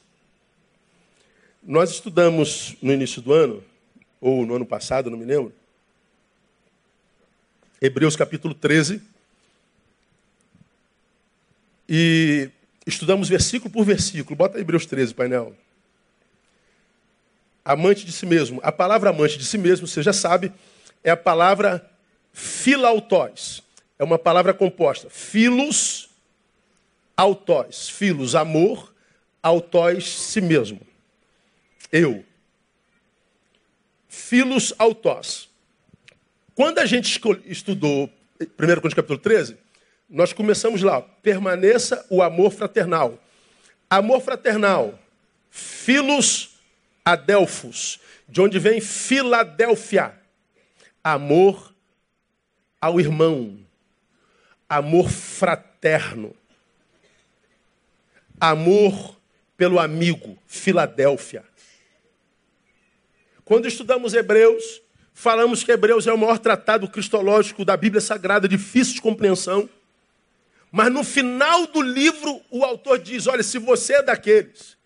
[1.63, 3.63] Nós estudamos no início do ano,
[4.21, 5.53] ou no ano passado, não me lembro,
[7.81, 9.01] Hebreus capítulo 13.
[11.89, 12.51] E
[12.89, 14.35] Estudamos versículo por versículo.
[14.35, 15.55] Bota Hebreus 13, painel.
[17.63, 18.61] Amante de si mesmo.
[18.63, 20.51] A palavra amante de si mesmo, você já sabe,
[21.05, 21.87] é a palavra
[22.33, 23.63] filautóis.
[23.99, 25.11] É uma palavra composta.
[25.11, 26.09] Filos,
[27.15, 27.91] autóis.
[27.91, 28.95] Filos, amor,
[29.43, 30.81] autóis, si mesmo.
[31.93, 32.25] Eu.
[34.09, 35.51] Filos, autós.
[36.55, 39.59] Quando a gente estudou 1 Coríntios capítulo 13,
[40.09, 41.03] nós começamos lá.
[41.03, 43.19] Permaneça o amor fraternal.
[43.91, 44.99] Amor fraternal.
[45.51, 46.59] Filos
[47.05, 48.01] adelfos.
[48.29, 50.15] De onde vem Filadélfia.
[51.05, 51.75] Amor
[52.81, 53.59] ao irmão.
[54.69, 56.35] Amor fraterno.
[58.41, 59.17] Amor
[59.57, 60.39] pelo amigo.
[60.47, 61.45] Filadélfia.
[63.45, 68.95] Quando estudamos Hebreus, falamos que Hebreus é o maior tratado cristológico da Bíblia Sagrada, difícil
[68.95, 69.69] de compreensão.
[70.71, 74.77] Mas no final do livro, o autor diz: olha, se você é daqueles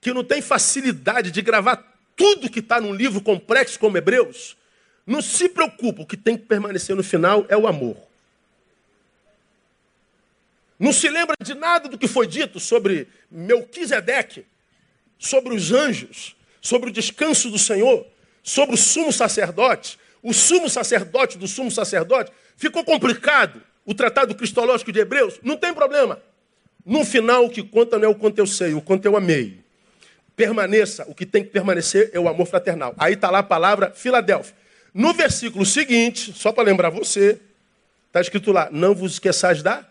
[0.00, 1.76] que não tem facilidade de gravar
[2.16, 4.56] tudo que está num livro complexo como Hebreus,
[5.06, 7.96] não se preocupe, o que tem que permanecer no final é o amor.
[10.78, 14.46] Não se lembra de nada do que foi dito sobre Melquisedeque,
[15.18, 18.06] sobre os anjos, sobre o descanso do Senhor,
[18.42, 19.98] sobre o sumo sacerdote.
[20.22, 25.74] O sumo sacerdote do sumo sacerdote ficou complicado o tratado cristológico de Hebreus, não tem
[25.74, 26.22] problema.
[26.86, 29.58] No final, o que conta não é o quanto eu sei, o quanto eu amei.
[30.36, 32.94] Permaneça, o que tem que permanecer é o amor fraternal.
[32.96, 34.54] Aí está lá a palavra Filadélfia.
[34.94, 37.40] No versículo seguinte, só para lembrar você,
[38.06, 39.84] está escrito lá: não vos esqueçais da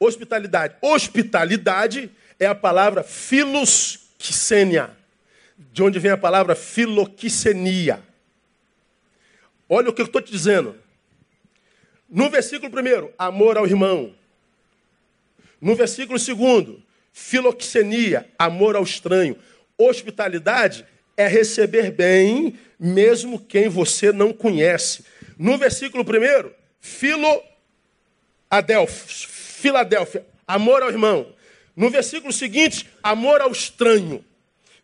[0.00, 0.74] hospitalidade.
[0.82, 4.90] Hospitalidade é a palavra filosquicênia,
[5.56, 8.02] de onde vem a palavra filoquicenia.
[9.68, 10.82] Olha o que eu estou te dizendo.
[12.14, 14.14] No versículo primeiro, amor ao irmão.
[15.60, 16.80] No versículo segundo,
[17.12, 19.36] filoxenia, amor ao estranho.
[19.76, 25.04] Hospitalidade é receber bem, mesmo quem você não conhece.
[25.36, 27.42] No versículo primeiro, Filo
[28.48, 31.34] Adelphos, Filadélfia, amor ao irmão.
[31.74, 34.24] No versículo seguinte, amor ao estranho.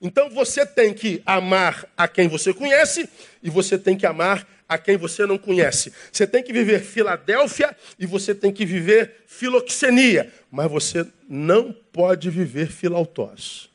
[0.02, 3.08] Então você tem que amar a quem você conhece
[3.40, 5.92] e você tem que amar a quem você não conhece.
[6.12, 12.30] Você tem que viver Filadélfia e você tem que viver filoxenia, mas você não pode
[12.30, 13.68] viver filautós.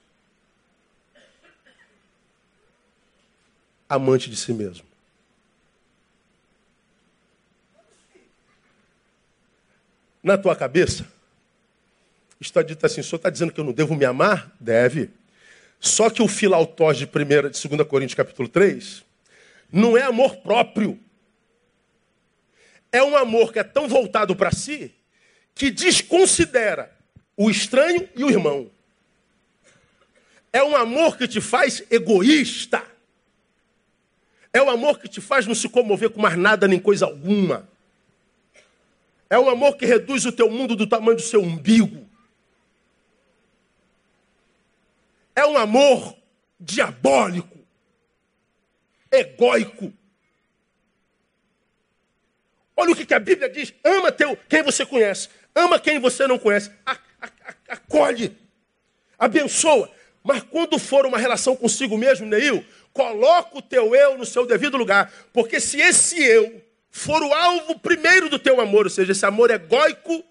[3.89, 4.85] Amante de si mesmo.
[10.23, 11.05] Na tua cabeça,
[12.39, 14.55] está dito assim: o senhor está dizendo que eu não devo me amar?
[14.61, 15.09] Deve.
[15.77, 19.03] Só que o filautós de 1 de 2 Coríntios capítulo 3
[19.71, 20.99] não é amor próprio.
[22.91, 24.93] É um amor que é tão voltado para si
[25.53, 26.93] que desconsidera
[27.35, 28.69] o estranho e o irmão.
[30.51, 32.83] É um amor que te faz egoísta.
[34.53, 37.67] É um amor que te faz não se comover com mais nada nem coisa alguma.
[39.29, 42.07] É um amor que reduz o teu mundo do tamanho do seu umbigo.
[45.35, 46.15] É um amor
[46.57, 47.54] diabólico,
[49.11, 49.93] egóico.
[52.77, 56.37] Olha o que a Bíblia diz: ama teu, quem você conhece, ama quem você não
[56.37, 56.71] conhece,
[57.67, 58.35] acolhe,
[59.17, 59.89] abençoa.
[60.23, 64.75] Mas quando for uma relação consigo mesmo, Neil, coloca o teu eu no seu devido
[64.75, 65.13] lugar.
[65.31, 69.51] Porque se esse eu for o alvo primeiro do teu amor, ou seja, esse amor
[69.51, 70.23] egóico,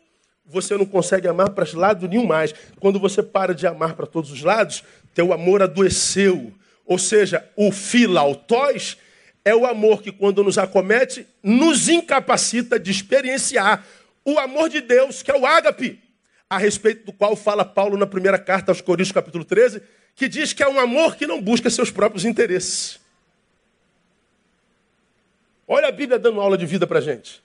[0.45, 2.53] você não consegue amar para lado nenhum mais.
[2.81, 4.83] Quando você para de amar para todos os lados,
[5.15, 6.53] teu amor adoeceu.
[6.87, 8.97] Ou seja, o filautóis
[9.45, 13.85] é o amor que, quando nos acomete, nos incapacita de experienciar
[14.25, 16.01] o amor de Deus, que é o ágape,
[16.49, 19.83] a respeito do qual fala Paulo na primeira carta aos Coríntios, capítulo 13,
[20.15, 23.01] que diz que é um amor que não busca seus próprios interesses.
[25.67, 27.43] Olha a Bíblia dando aula de vida para gente.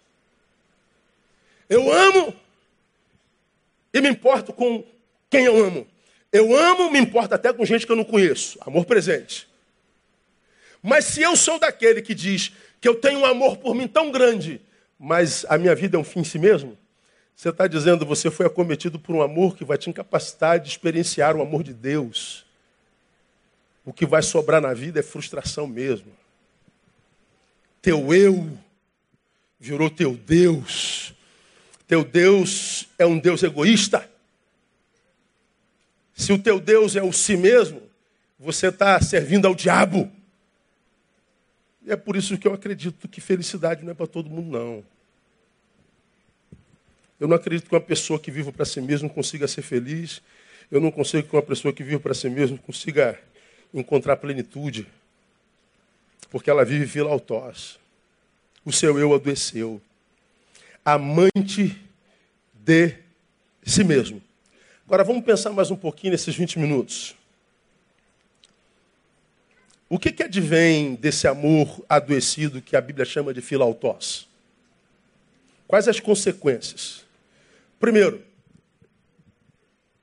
[1.69, 2.36] Eu amo
[3.93, 4.84] e me importo com
[5.30, 5.88] quem eu amo.
[6.32, 8.58] Eu amo, me importo até com gente que eu não conheço.
[8.62, 9.48] Amor presente.
[10.82, 14.12] Mas se eu sou daquele que diz que eu tenho um amor por mim tão
[14.12, 14.62] grande,
[14.98, 16.78] mas a minha vida é um fim em si mesmo,
[17.36, 21.36] você está dizendo você foi acometido por um amor que vai te incapacitar de experienciar
[21.36, 22.46] o amor de Deus.
[23.86, 26.12] O que vai sobrar na vida é frustração mesmo.
[27.82, 28.58] Teu eu
[29.60, 31.13] virou teu Deus.
[31.88, 34.10] Teu Deus é um Deus egoísta.
[36.20, 37.82] Se o teu Deus é o si mesmo,
[38.38, 40.12] você está servindo ao diabo.
[41.82, 44.84] E é por isso que eu acredito que felicidade não é para todo mundo, não.
[47.18, 50.22] Eu não acredito que uma pessoa que vive para si mesmo consiga ser feliz.
[50.70, 53.18] Eu não consigo que uma pessoa que vive para si mesmo consiga
[53.74, 54.86] encontrar plenitude
[56.30, 57.80] porque ela vive filautós.
[58.66, 59.82] O seu eu adoeceu.
[60.84, 61.82] Amante
[62.54, 62.94] de
[63.64, 64.22] si mesmo.
[64.89, 67.15] Agora vamos pensar mais um pouquinho nesses 20 minutos.
[69.88, 74.28] O que, que advém desse amor adoecido que a Bíblia chama de filautós?
[75.67, 77.06] Quais as consequências?
[77.80, 78.23] Primeiro,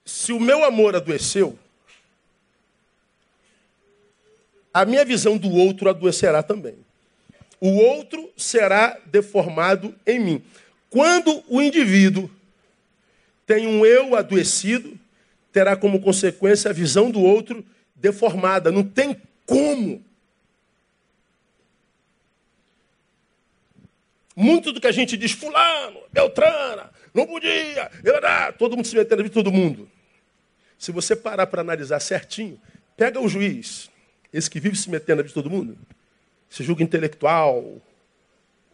[0.04, 1.58] se o meu amor adoeceu,
[4.72, 6.76] a minha visão do outro adoecerá também.
[7.60, 10.44] O outro será deformado em mim.
[10.88, 12.30] Quando o indivíduo
[13.46, 14.98] tem um eu adoecido,
[15.52, 18.72] terá como consequência a visão do outro deformada.
[18.72, 20.04] Não tem como.
[24.34, 29.22] Muito do que a gente diz, fulano, Beltrana, não podia, era, todo mundo se metendo
[29.22, 29.88] de todo mundo.
[30.78, 32.60] Se você parar para analisar certinho,
[32.94, 33.90] pega o juiz,
[34.30, 35.78] esse que vive se metendo de todo mundo,
[36.50, 37.80] se julga intelectual,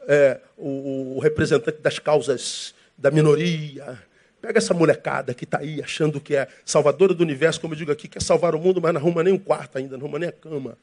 [0.08, 4.02] é, o, o, representante das causas da minoria.
[4.42, 7.92] Pega essa molecada que está aí achando que é salvadora do universo, como eu digo
[7.92, 10.28] aqui, quer salvar o mundo, mas não arruma nem um quarto ainda, não arruma nem
[10.28, 10.76] a cama.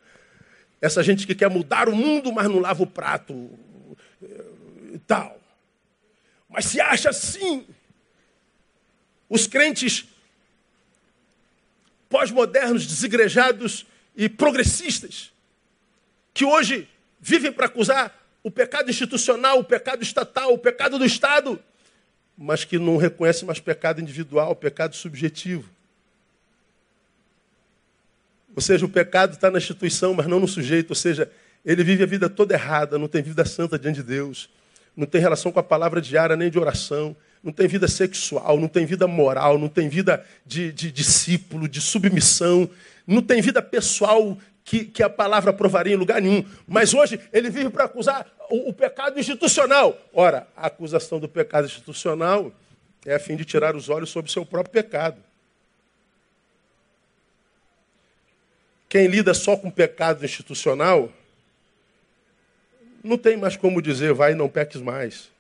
[0.80, 3.50] Essa gente que quer mudar o mundo, mas não lava o prato
[4.94, 5.38] e tal.
[6.48, 7.68] Mas se acha assim.
[9.30, 10.06] Os crentes
[12.08, 13.86] pós-modernos, desigrejados,
[14.16, 15.32] e progressistas,
[16.34, 16.90] que hoje
[17.20, 21.62] vivem para acusar o pecado institucional, o pecado estatal, o pecado do Estado,
[22.42, 25.70] mas que não reconhecem mais pecado individual, pecado subjetivo.
[28.56, 30.92] Ou seja, o pecado está na instituição, mas não no sujeito.
[30.92, 31.30] Ou seja,
[31.66, 34.50] ele vive a vida toda errada, não tem vida santa diante de Deus,
[34.96, 37.14] não tem relação com a palavra diária nem de oração,
[37.44, 41.82] não tem vida sexual, não tem vida moral, não tem vida de, de discípulo, de
[41.82, 42.70] submissão,
[43.06, 44.38] não tem vida pessoal
[44.70, 46.46] que, que a palavra provaria em lugar nenhum.
[46.68, 50.00] Mas hoje ele vive para acusar o, o pecado institucional.
[50.14, 52.52] Ora, a acusação do pecado institucional
[53.04, 55.18] é a fim de tirar os olhos sobre o seu próprio pecado.
[58.88, 61.12] Quem lida só com pecado institucional,
[63.04, 65.32] não tem mais como dizer, vai, não peques mais.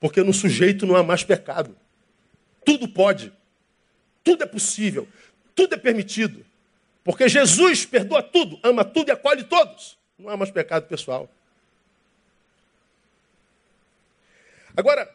[0.00, 1.76] Porque no sujeito não há mais pecado.
[2.64, 3.32] Tudo pode,
[4.24, 5.06] tudo é possível,
[5.54, 6.44] tudo é permitido.
[7.06, 9.96] Porque Jesus perdoa tudo, ama tudo e acolhe todos.
[10.18, 11.30] Não há mais pecado pessoal.
[14.76, 15.08] Agora,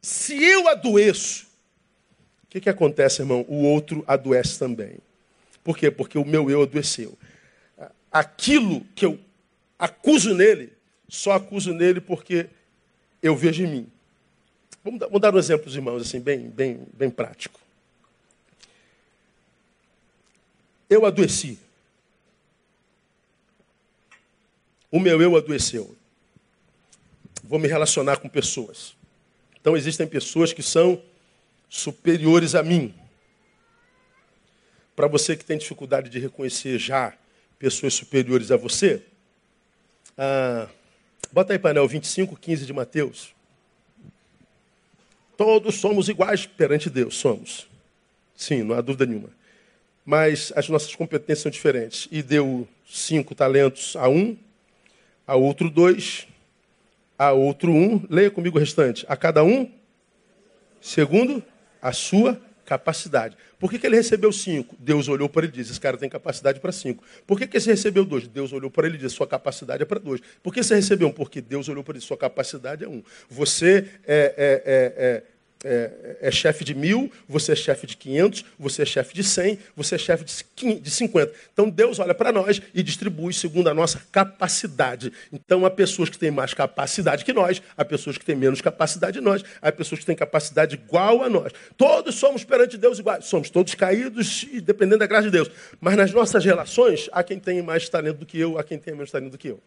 [0.00, 1.46] se eu adoeço,
[2.44, 3.44] o que, que acontece, irmão?
[3.48, 4.96] O outro adoece também.
[5.62, 5.90] Por quê?
[5.90, 7.18] Porque o meu eu adoeceu.
[8.10, 9.20] Aquilo que eu
[9.78, 10.72] acuso nele,
[11.06, 12.46] só acuso nele porque
[13.22, 13.92] eu vejo em mim.
[14.82, 17.60] Vamos dar, vamos dar um exemplo, irmãos, assim, bem, bem, bem prático.
[20.88, 21.58] Eu adoeci.
[24.90, 25.96] O meu eu adoeceu.
[27.42, 28.96] Vou me relacionar com pessoas.
[29.60, 31.02] Então existem pessoas que são
[31.68, 32.94] superiores a mim.
[34.94, 37.12] Para você que tem dificuldade de reconhecer já
[37.58, 39.02] pessoas superiores a você,
[40.16, 40.68] ah,
[41.32, 43.34] bota aí painel 25, 15 de Mateus.
[45.36, 47.68] Todos somos iguais perante Deus, somos.
[48.34, 49.30] Sim, não há dúvida nenhuma.
[50.06, 52.06] Mas as nossas competências são diferentes.
[52.12, 54.36] E deu cinco talentos a um,
[55.26, 56.28] a outro dois,
[57.18, 58.06] a outro um.
[58.08, 59.04] Leia comigo o restante.
[59.08, 59.68] A cada um,
[60.80, 61.42] segundo
[61.82, 63.36] a sua capacidade.
[63.58, 64.76] Por que, que ele recebeu cinco?
[64.78, 67.02] Deus olhou para ele e disse: Esse cara tem capacidade para cinco.
[67.26, 68.28] Por que, que você recebeu dois?
[68.28, 70.20] Deus olhou para ele e disse: Sua capacidade é para dois.
[70.40, 71.12] Por que você recebeu um?
[71.12, 73.02] Porque Deus olhou para ele e disse: Sua capacidade é um.
[73.28, 75.22] Você é, é, é, é
[75.64, 79.58] é, é chefe de mil, você é chefe de 500, você é chefe de 100,
[79.74, 81.32] você é chefe de 50.
[81.52, 85.12] Então Deus olha para nós e distribui segundo a nossa capacidade.
[85.32, 89.18] Então há pessoas que têm mais capacidade que nós, há pessoas que têm menos capacidade
[89.18, 91.52] que nós, há pessoas que têm capacidade igual a nós.
[91.76, 93.24] Todos somos perante Deus iguais.
[93.24, 95.50] Somos todos caídos e dependendo da graça de Deus.
[95.80, 98.94] Mas nas nossas relações, há quem tem mais talento do que eu, há quem tem
[98.94, 99.60] menos talento do que eu.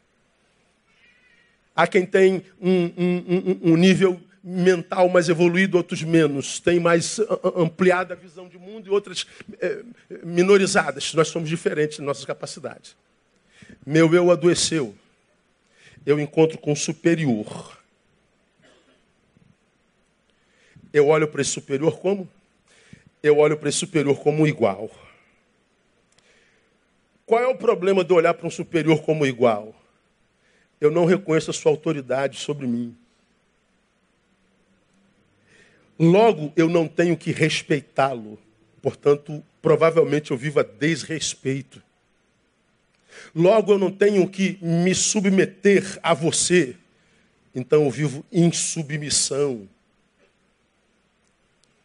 [1.75, 6.59] Há quem tem um, um, um, um nível mental mais evoluído, outros menos.
[6.59, 7.19] Tem mais
[7.55, 9.25] ampliada a visão de mundo e outras
[9.59, 9.83] é,
[10.23, 11.13] minorizadas.
[11.13, 12.95] Nós somos diferentes em nossas capacidades.
[13.85, 14.95] Meu eu adoeceu.
[16.05, 17.77] Eu encontro com o superior.
[20.91, 22.27] Eu olho para esse superior como?
[23.21, 24.89] Eu olho para esse superior como igual.
[27.25, 29.75] Qual é o problema de olhar para um superior como igual?
[30.81, 32.97] Eu não reconheço a sua autoridade sobre mim.
[36.00, 38.39] Logo, eu não tenho que respeitá-lo.
[38.82, 41.84] Portanto, provavelmente eu vivo a desrespeito.
[43.36, 46.76] Logo, eu não tenho que me submeter a você.
[47.54, 49.68] Então, eu vivo em submissão.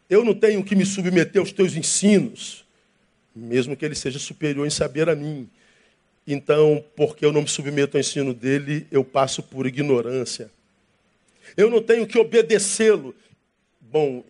[0.09, 2.63] Eu não tenho que me submeter aos teus ensinos,
[3.35, 5.49] mesmo que ele seja superior em saber a mim.
[6.27, 10.49] Então, porque eu não me submeto ao ensino dele, eu passo por ignorância.
[11.57, 13.15] Eu não tenho que obedecê-lo,
[13.95, 14.25] bom,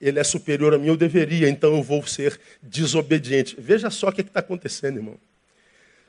[0.00, 3.54] ele é superior a mim, eu deveria, então eu vou ser desobediente.
[3.56, 5.16] Veja só o que é está acontecendo, irmão.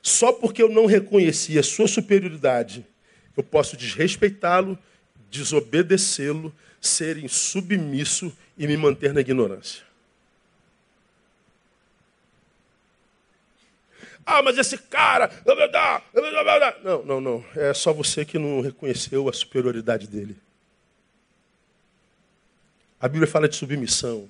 [0.02, 2.84] Só porque eu não reconheci a sua superioridade,
[3.36, 4.76] eu posso desrespeitá-lo,
[5.30, 9.84] desobedecê-lo, ser insubmisso e me manter na ignorância.
[14.26, 15.30] Ah, mas esse cara.
[16.82, 17.44] Não, não, não.
[17.54, 20.36] É só você que não reconheceu a superioridade dele.
[23.00, 24.28] A Bíblia fala de submissão.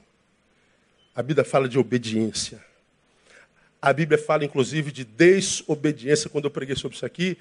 [1.14, 2.62] A Bíblia fala de obediência.
[3.80, 6.28] A Bíblia fala, inclusive, de desobediência.
[6.28, 7.38] Quando eu preguei sobre isso aqui,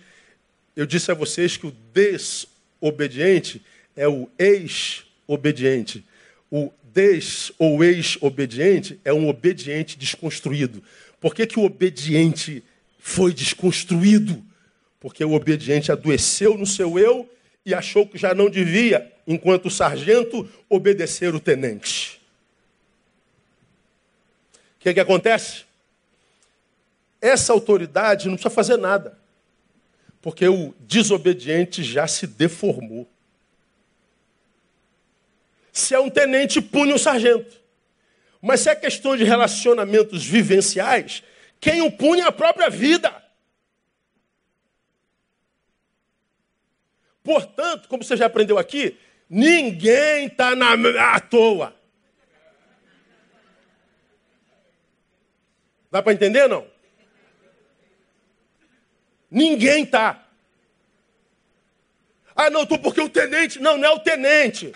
[0.76, 3.62] eu disse a vocês que o desobediente
[3.96, 6.06] é o ex-obediente.
[6.50, 10.82] O des ou ex-obediente é um obediente desconstruído.
[11.20, 12.64] Por que, que o obediente
[13.00, 14.42] foi desconstruído?
[15.00, 17.30] Porque o obediente adoeceu no seu eu
[17.68, 22.18] e achou que já não devia, enquanto sargento, obedecer o tenente.
[24.56, 25.66] O que, que acontece?
[27.20, 29.20] Essa autoridade não precisa fazer nada,
[30.22, 33.06] porque o desobediente já se deformou.
[35.74, 37.60] Se é um tenente, pune um sargento.
[38.42, 41.22] Mas se é questão de relacionamentos vivenciais,
[41.60, 43.14] quem o pune é a própria vida.
[47.28, 48.98] Portanto, como você já aprendeu aqui,
[49.30, 50.54] ninguém está
[51.14, 51.76] à toa.
[55.92, 56.66] Dá para entender não?
[59.30, 60.26] Ninguém está.
[62.34, 63.60] Ah, não, tô porque o tenente.
[63.60, 64.74] Não, não é o tenente.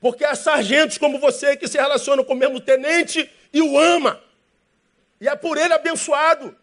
[0.00, 4.22] Porque há sargentos como você que se relacionam com o mesmo tenente e o ama.
[5.20, 6.56] E é por ele abençoado.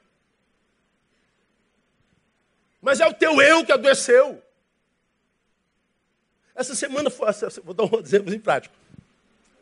[2.82, 4.42] Mas é o teu eu que adoeceu.
[6.60, 7.26] Essa semana, foi,
[7.64, 8.76] vou dar um exemplo em prático.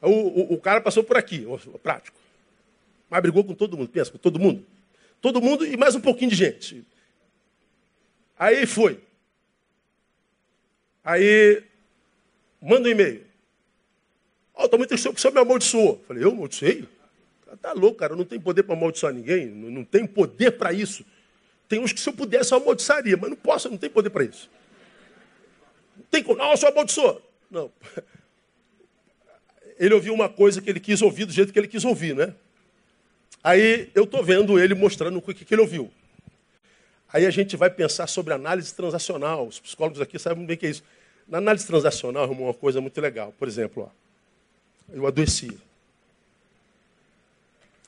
[0.01, 1.45] O, o, o, cara passou por aqui,
[1.83, 2.17] prático.
[3.07, 4.65] Mas brigou com todo mundo, pensa, com todo mundo.
[5.21, 6.83] Todo mundo e mais um pouquinho de gente.
[8.35, 8.99] Aí foi.
[11.03, 11.63] Aí,
[12.59, 13.23] manda um e-mail.
[14.55, 16.03] Ó, oh, tô muito triste porque você me amaldiçoou.
[16.07, 16.89] Falei, eu amaldiçoei?
[17.61, 21.05] Tá louco, cara, não tem poder para amaldiçoar ninguém, não, não tem poder para isso.
[21.69, 24.23] Tem uns que se eu pudesse eu amaldiçaria, mas não posso, não tem poder para
[24.23, 24.49] isso.
[26.09, 27.21] Tem como, não, eu sou amaldiçoou.
[27.49, 27.71] Não.
[29.79, 32.33] Ele ouviu uma coisa que ele quis ouvir do jeito que ele quis ouvir, né?
[33.43, 35.91] Aí eu estou vendo ele mostrando o que, que ele ouviu.
[37.11, 39.47] Aí a gente vai pensar sobre análise transacional.
[39.47, 40.83] Os psicólogos aqui sabem bem o que é isso.
[41.27, 43.33] Na análise transacional, uma coisa muito legal.
[43.37, 45.57] Por exemplo, ó, eu adoeci.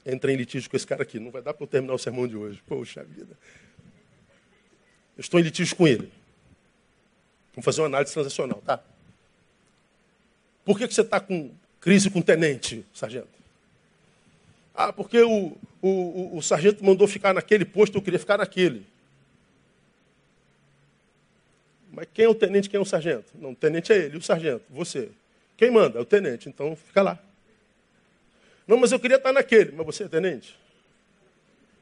[0.05, 1.19] Entrei em litígio com esse cara aqui.
[1.19, 2.61] Não vai dar para eu terminar o sermão de hoje.
[2.65, 3.37] Poxa vida.
[5.17, 6.09] Eu estou em litígio com ele.
[7.59, 8.79] Vamos fazer uma análise transacional, tá?
[10.63, 11.51] Por que, que você está com
[11.81, 13.27] crise com o tenente, sargento?
[14.73, 18.85] Ah, porque o, o, o, o sargento mandou ficar naquele posto, eu queria ficar naquele.
[21.91, 23.29] Mas quem é o tenente, quem é o sargento?
[23.35, 25.09] Não, o tenente é ele, o sargento, você.
[25.57, 25.99] Quem manda?
[25.99, 27.19] É o tenente, então fica lá.
[28.65, 29.73] Não, mas eu queria estar naquele.
[29.73, 30.57] Mas você é tenente?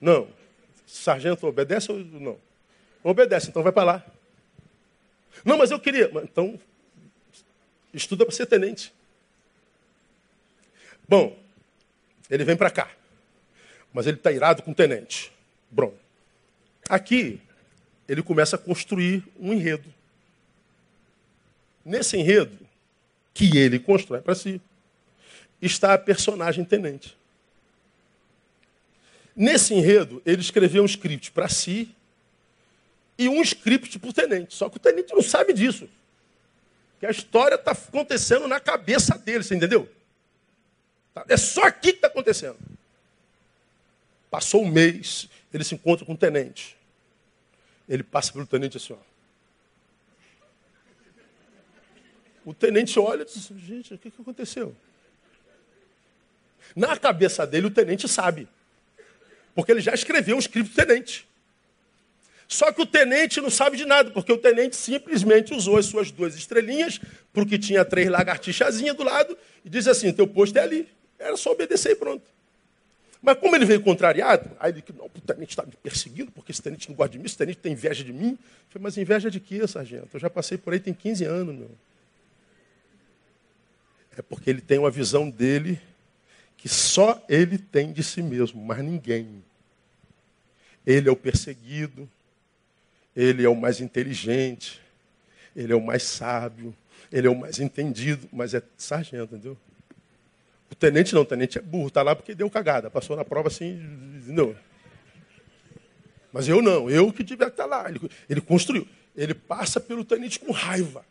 [0.01, 0.28] Não.
[0.88, 2.39] Sargento obedece ou não?
[3.03, 4.16] Obedece, então vai para lá.
[5.43, 6.11] Não, mas eu queria.
[6.23, 6.59] Então,
[7.93, 8.93] estuda para ser tenente.
[11.07, 11.38] Bom,
[12.29, 12.89] ele vem para cá.
[13.93, 15.31] Mas ele está irado com o tenente.
[15.71, 15.93] Bom,
[16.89, 17.41] aqui
[18.07, 19.93] ele começa a construir um enredo.
[21.83, 22.57] Nesse enredo,
[23.33, 24.61] que ele constrói para si,
[25.61, 27.17] está a personagem tenente.
[29.35, 31.95] Nesse enredo, ele escreveu um script para si
[33.18, 34.53] e um script para o tenente.
[34.53, 35.89] Só que o tenente não sabe disso.
[36.99, 39.89] Que a história está acontecendo na cabeça dele, você entendeu?
[41.13, 42.57] Tá, é só aqui que está acontecendo.
[44.30, 46.76] Passou um mês, ele se encontra com o tenente.
[47.88, 48.97] Ele passa pelo tenente assim, ó.
[52.45, 54.76] O tenente olha e diz, gente, o que aconteceu?
[56.76, 58.47] Na cabeça dele, o tenente sabe.
[59.53, 61.28] Porque ele já escreveu um script do tenente.
[62.47, 66.11] Só que o tenente não sabe de nada, porque o tenente simplesmente usou as suas
[66.11, 66.99] duas estrelinhas,
[67.33, 70.87] porque tinha três lagartixazinhas do lado, e disse assim: teu posto é ali.
[71.19, 72.23] Era só obedecer e pronto.
[73.21, 76.61] Mas como ele veio contrariado, aí ele não, o tenente está me perseguindo, porque esse
[76.61, 78.29] tenente não gosta de mim, esse tenente tem inveja de mim.
[78.29, 78.37] Eu
[78.69, 80.07] falei, mas inveja de quê, sargento?
[80.13, 81.71] Eu já passei por aí tem 15 anos, meu.
[84.17, 85.79] É porque ele tem uma visão dele
[86.55, 89.43] que só ele tem de si mesmo, mas ninguém.
[90.85, 92.09] Ele é o perseguido,
[93.18, 94.80] ele é o mais inteligente,
[95.55, 96.72] ele é o mais sábio,
[97.11, 99.57] ele é o mais entendido, mas é sargento, entendeu?
[100.70, 103.47] O tenente não, o tenente é burro, está lá porque deu cagada, passou na prova
[103.47, 103.82] assim,
[104.22, 104.55] entendeu?
[106.32, 107.89] Mas eu não, eu que tiver que estar lá.
[107.89, 107.99] Ele,
[108.30, 108.88] ele construiu.
[109.15, 111.03] Ele passa pelo tenente com raiva.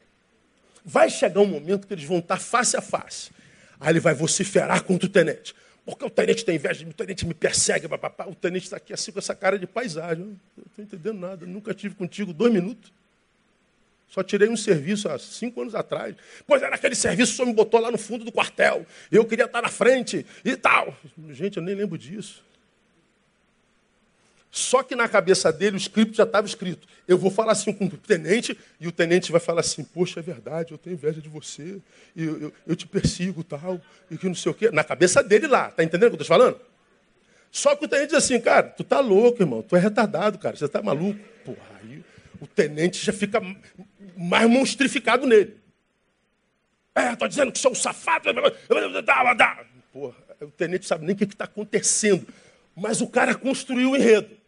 [0.84, 3.32] Vai chegar um momento que eles vão estar face a face.
[3.80, 5.52] Aí ele vai vociferar contra o tenente.
[5.86, 8.26] Porque o tenente tem inveja o tenente me persegue, papapá.
[8.26, 10.24] O tenente está aqui assim com essa cara de paisagem.
[10.24, 10.26] Eu
[10.56, 12.92] não estou entendendo nada, nunca tive contigo dois minutos.
[14.08, 16.16] Só tirei um serviço há cinco anos atrás.
[16.44, 18.84] Pois era aquele serviço que o senhor me botou lá no fundo do quartel.
[19.12, 20.96] Eu queria estar na frente e tal.
[21.30, 22.44] Gente, eu nem lembro disso.
[24.56, 26.88] Só que na cabeça dele o script já estava escrito.
[27.06, 30.22] Eu vou falar assim com o tenente, e o tenente vai falar assim: Poxa, é
[30.22, 31.78] verdade, eu tenho inveja de você,
[32.16, 33.78] eu, eu, eu te persigo tal,
[34.10, 34.70] e que não sei o quê.
[34.70, 36.58] Na cabeça dele lá, tá entendendo o que eu estou falando?
[37.52, 40.56] Só que o tenente diz assim: Cara, tu tá louco, irmão, tu é retardado, cara,
[40.56, 41.20] você tá maluco.
[41.44, 42.02] Porra, aí
[42.40, 43.42] o tenente já fica
[44.16, 45.54] mais monstrificado nele.
[46.94, 48.30] É, tô dizendo que sou um safado.
[49.92, 52.26] Porra, o tenente sabe nem o que está acontecendo.
[52.74, 54.45] Mas o cara construiu o enredo.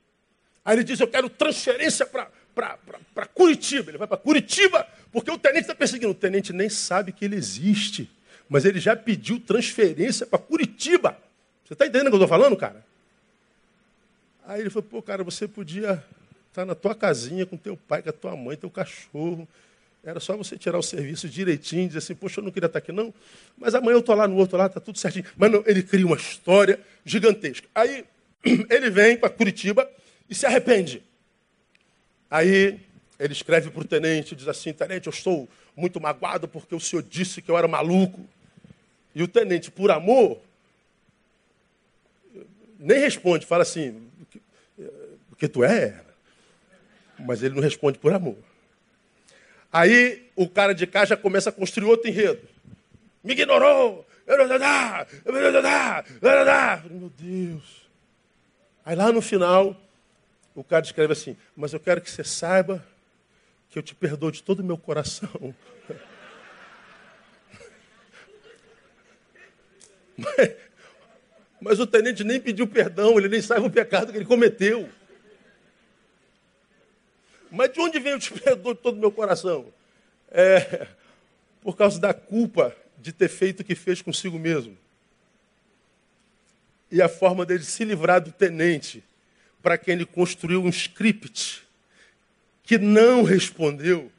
[0.69, 3.91] Aí ele diz: Eu quero transferência para Curitiba.
[3.91, 6.11] Ele vai para Curitiba porque o tenente está perseguindo.
[6.11, 8.11] O tenente nem sabe que ele existe,
[8.51, 11.17] mas ele já pediu transferência para Curitiba.
[11.65, 12.85] Você está entendendo o que eu estou falando, cara?
[14.47, 16.05] Aí ele falou: Pô, cara, você podia estar
[16.53, 19.49] tá na tua casinha com teu pai, com a tua mãe, teu cachorro.
[20.05, 22.93] Era só você tirar o serviço direitinho, dizer assim, poxa, eu não queria estar aqui,
[22.93, 23.13] não.
[23.57, 25.25] Mas amanhã eu estou lá no outro lado, está tudo certinho.
[25.37, 27.67] Mas não, ele cria uma história gigantesca.
[27.75, 28.05] Aí
[28.71, 29.91] ele vem para Curitiba
[30.29, 31.03] e se arrepende.
[32.31, 32.81] Aí
[33.19, 37.03] ele escreve para o tenente, diz assim, tenente, eu estou muito magoado porque o senhor
[37.03, 38.29] disse que eu era maluco.
[39.15, 40.39] E o tenente, por amor,
[42.79, 44.09] nem responde, fala assim,
[45.29, 46.03] porque tu é.
[47.19, 48.37] Mas ele não responde por amor.
[49.73, 52.47] Aí o cara de cá já começa a construir outro enredo.
[53.25, 54.07] Me ignorou!
[54.27, 54.49] Meu
[57.19, 57.89] Deus!
[58.85, 59.77] Aí lá no final,
[60.59, 62.85] o cara escreve assim: Mas eu quero que você saiba
[63.71, 65.55] que eu te perdoo de todo o meu coração.
[70.17, 70.51] Mas,
[71.61, 74.89] mas o tenente nem pediu perdão, ele nem sabe o pecado que ele cometeu.
[77.49, 79.73] Mas de onde vem o te perdoo de todo o meu coração?
[80.29, 80.89] É
[81.61, 84.77] por causa da culpa de ter feito o que fez consigo mesmo.
[86.91, 89.05] E a forma dele se livrar do tenente,
[89.63, 91.67] para quem ele construiu um script
[92.63, 94.13] que não respondeu,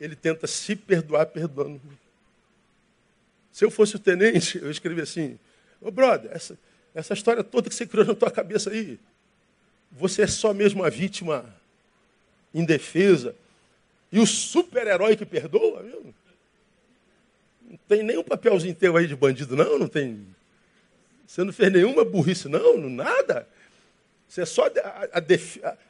[0.00, 1.80] ele tenta se perdoar perdoando.
[3.52, 5.38] Se eu fosse o tenente, eu escrevi assim:
[5.80, 6.58] Ô oh, brother, essa,
[6.94, 8.98] essa história toda que você criou na tua cabeça aí,
[9.92, 11.44] você é só mesmo uma vítima
[12.54, 13.34] indefesa.
[14.12, 16.14] E o super-herói que perdoa, viu?
[17.68, 19.78] Não tem nenhum papelzinho teu aí de bandido, não?
[19.78, 20.26] Não tem.
[21.26, 22.76] Você não fez nenhuma burrice, não?
[22.88, 23.46] Nada.
[24.30, 25.18] Você é só a,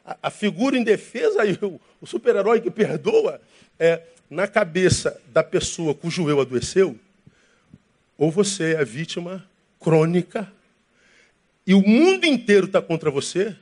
[0.03, 3.39] a, a, figura indefesa e o, o super-herói que perdoa.
[3.77, 6.97] É, na cabeça da pessoa cujo eu adoeceu,
[8.17, 9.47] ou você é a vítima
[9.79, 10.51] crônica
[11.67, 13.55] e o mundo inteiro está contra você,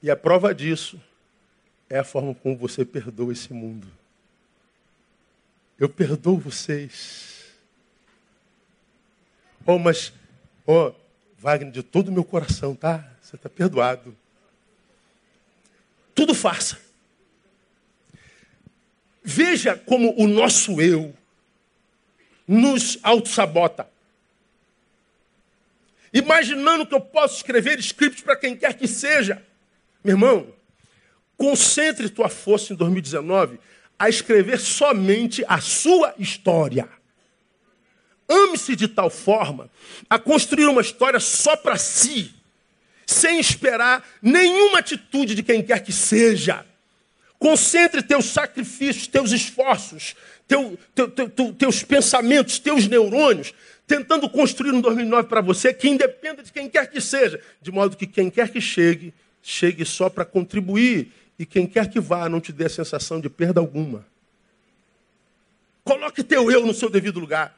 [0.00, 1.00] e a prova disso
[1.90, 3.88] é a forma como você perdoa esse mundo.
[5.76, 7.56] Eu perdoo vocês.
[9.66, 10.12] Oh, mas,
[10.64, 10.92] oh,
[11.38, 13.13] Wagner, de todo o meu coração, tá?
[13.24, 14.14] Você está perdoado.
[16.14, 16.78] Tudo faça.
[19.22, 21.16] Veja como o nosso eu
[22.46, 23.88] nos auto-sabota.
[26.12, 29.42] Imaginando que eu posso escrever scripts para quem quer que seja.
[30.04, 30.54] Meu irmão,
[31.38, 33.58] concentre tua força em 2019
[33.98, 36.86] a escrever somente a sua história.
[38.28, 39.70] Ame-se de tal forma
[40.10, 42.43] a construir uma história só para si,
[43.06, 46.64] sem esperar nenhuma atitude de quem quer que seja.
[47.38, 50.14] Concentre teus sacrifícios, teus esforços,
[50.48, 53.52] teu, teu, teu, teus pensamentos, teus neurônios,
[53.86, 57.96] tentando construir um 2009 para você que independa de quem quer que seja, de modo
[57.96, 62.40] que quem quer que chegue, chegue só para contribuir e quem quer que vá não
[62.40, 64.06] te dê a sensação de perda alguma.
[65.82, 67.54] Coloque teu eu no seu devido lugar.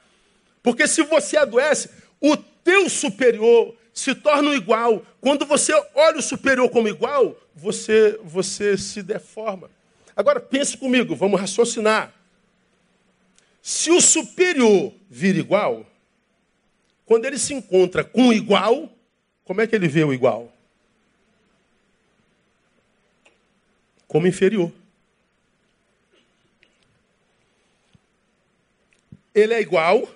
[0.62, 1.90] Porque se você adoece,
[2.20, 5.05] o teu superior se torna igual.
[5.20, 9.68] Quando você olha o superior como igual, você, você se deforma.
[10.14, 12.14] Agora pense comigo, vamos raciocinar.
[13.61, 15.84] Se o superior vir igual,
[17.05, 18.88] quando ele se encontra com o igual,
[19.44, 20.53] como é que ele vê o igual?
[24.07, 24.72] como inferior.
[29.34, 30.09] Ele é igual,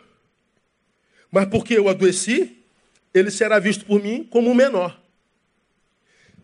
[1.30, 2.59] mas porque eu adoeci,
[3.12, 5.00] ele será visto por mim como menor.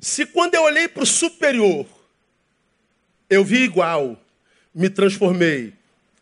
[0.00, 1.86] Se quando eu olhei para o superior,
[3.30, 4.20] eu vi igual,
[4.74, 5.72] me transformei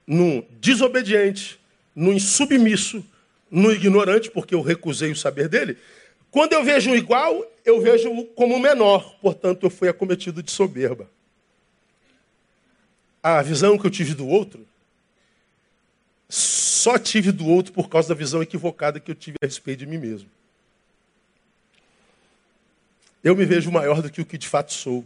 [0.07, 1.59] num desobediente,
[1.95, 3.05] num insubmisso,
[3.51, 5.77] num ignorante, porque eu recusei o saber dele,
[6.31, 11.09] quando eu vejo um igual, eu vejo como menor, portanto, eu fui acometido de soberba.
[13.23, 14.67] A visão que eu tive do outro,
[16.29, 19.87] só tive do outro por causa da visão equivocada que eu tive a respeito de
[19.87, 20.29] mim mesmo.
[23.25, 25.03] Eu me vejo maior do que o que de fato sou.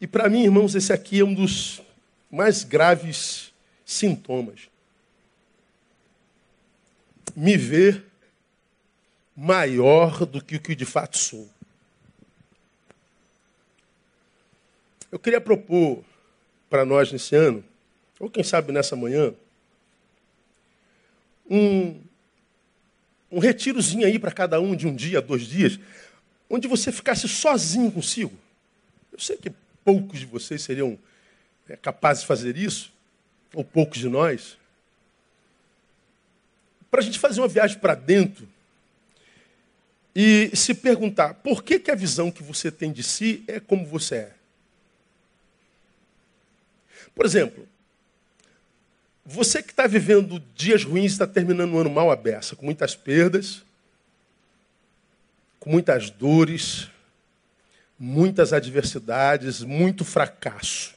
[0.00, 1.82] E para mim, irmãos, esse aqui é um dos
[2.30, 3.52] mais graves
[3.84, 4.70] sintomas.
[7.36, 8.06] Me ver
[9.36, 11.46] maior do que o que de fato sou.
[15.12, 16.02] Eu queria propor
[16.70, 17.62] para nós nesse ano,
[18.18, 19.32] ou quem sabe nessa manhã,
[21.48, 22.00] um,
[23.30, 25.78] um retirozinho aí para cada um de um dia, dois dias,
[26.48, 28.36] onde você ficasse sozinho consigo.
[29.12, 29.52] Eu sei que
[29.84, 30.98] poucos de vocês seriam
[31.68, 32.92] é, capazes de fazer isso,
[33.54, 34.56] ou poucos de nós.
[36.90, 38.48] Para a gente fazer uma viagem para dentro
[40.14, 43.86] e se perguntar por que, que a visão que você tem de si é como
[43.86, 44.34] você é.
[47.14, 47.68] Por exemplo,
[49.24, 53.62] você que está vivendo dias ruins, está terminando um ano mal aberto, com muitas perdas,
[55.58, 56.88] com muitas dores,
[57.98, 60.94] muitas adversidades, muito fracasso.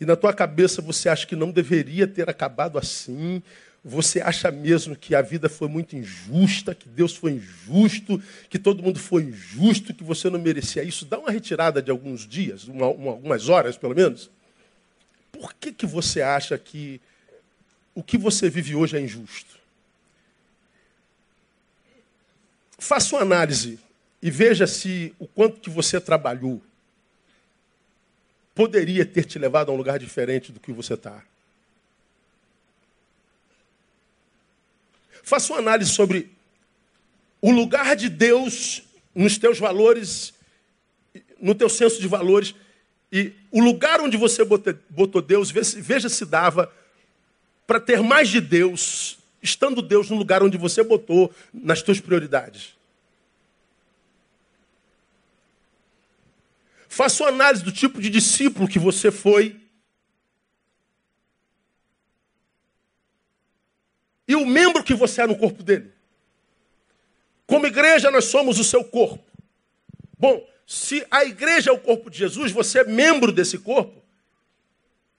[0.00, 3.42] E na tua cabeça você acha que não deveria ter acabado assim,
[3.84, 8.82] você acha mesmo que a vida foi muito injusta, que Deus foi injusto, que todo
[8.82, 11.04] mundo foi injusto, que você não merecia isso?
[11.04, 14.30] Dá uma retirada de alguns dias, uma, uma, algumas horas pelo menos.
[15.32, 17.00] Por que, que você acha que
[17.94, 19.57] o que você vive hoje é injusto?
[22.78, 23.78] Faça uma análise
[24.22, 26.62] e veja se o quanto que você trabalhou
[28.54, 31.22] poderia ter te levado a um lugar diferente do que você está.
[35.22, 36.30] Faça uma análise sobre
[37.40, 38.82] o lugar de Deus
[39.14, 40.32] nos teus valores,
[41.40, 42.54] no teu senso de valores,
[43.12, 46.72] e o lugar onde você botou Deus, veja se dava
[47.66, 52.76] para ter mais de Deus, estando Deus no lugar onde você botou nas tuas prioridades.
[56.88, 59.60] Faça uma análise do tipo de discípulo que você foi
[64.26, 65.92] e o membro que você é no corpo dele.
[67.46, 69.24] Como igreja, nós somos o seu corpo.
[70.18, 74.02] Bom, se a igreja é o corpo de Jesus, você é membro desse corpo.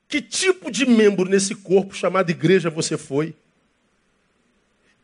[0.08, 3.36] Que tipo de membro nesse corpo chamado igreja você foi?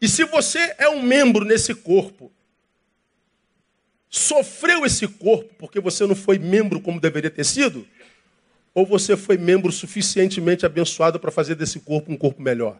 [0.05, 2.31] E se você é um membro nesse corpo,
[4.07, 7.87] sofreu esse corpo porque você não foi membro como deveria ter sido?
[8.71, 12.79] Ou você foi membro suficientemente abençoado para fazer desse corpo um corpo melhor?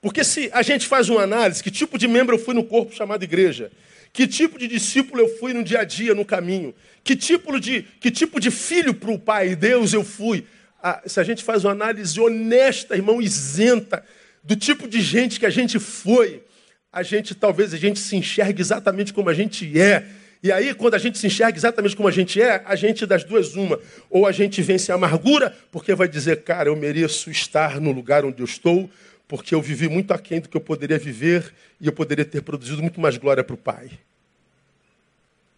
[0.00, 2.94] Porque se a gente faz uma análise, que tipo de membro eu fui no corpo
[2.94, 3.70] chamado igreja?
[4.10, 6.74] Que tipo de discípulo eu fui no dia a dia, no caminho?
[7.04, 10.46] Que tipo de, que tipo de filho para o Pai, Deus, eu fui?
[10.82, 14.02] Ah, se a gente faz uma análise honesta, irmão, isenta,
[14.42, 16.42] do tipo de gente que a gente foi,
[16.92, 20.06] a gente talvez a gente se enxergue exatamente como a gente é.
[20.42, 23.24] E aí, quando a gente se enxerga exatamente como a gente é, a gente das
[23.24, 23.78] duas uma.
[24.08, 28.24] Ou a gente vence a amargura, porque vai dizer, cara, eu mereço estar no lugar
[28.24, 28.90] onde eu estou,
[29.28, 32.80] porque eu vivi muito aquém do que eu poderia viver e eu poderia ter produzido
[32.80, 33.90] muito mais glória para o Pai.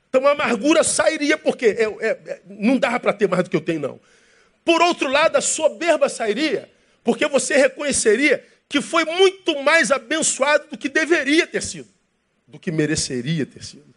[0.09, 3.57] Então a amargura sairia, porque é, é, é, não dava para ter mais do que
[3.57, 4.01] eu tenho, não.
[4.65, 6.69] Por outro lado, a soberba sairia,
[7.03, 11.91] porque você reconheceria que foi muito mais abençoado do que deveria ter sido,
[12.49, 13.95] do que mereceria ter sido.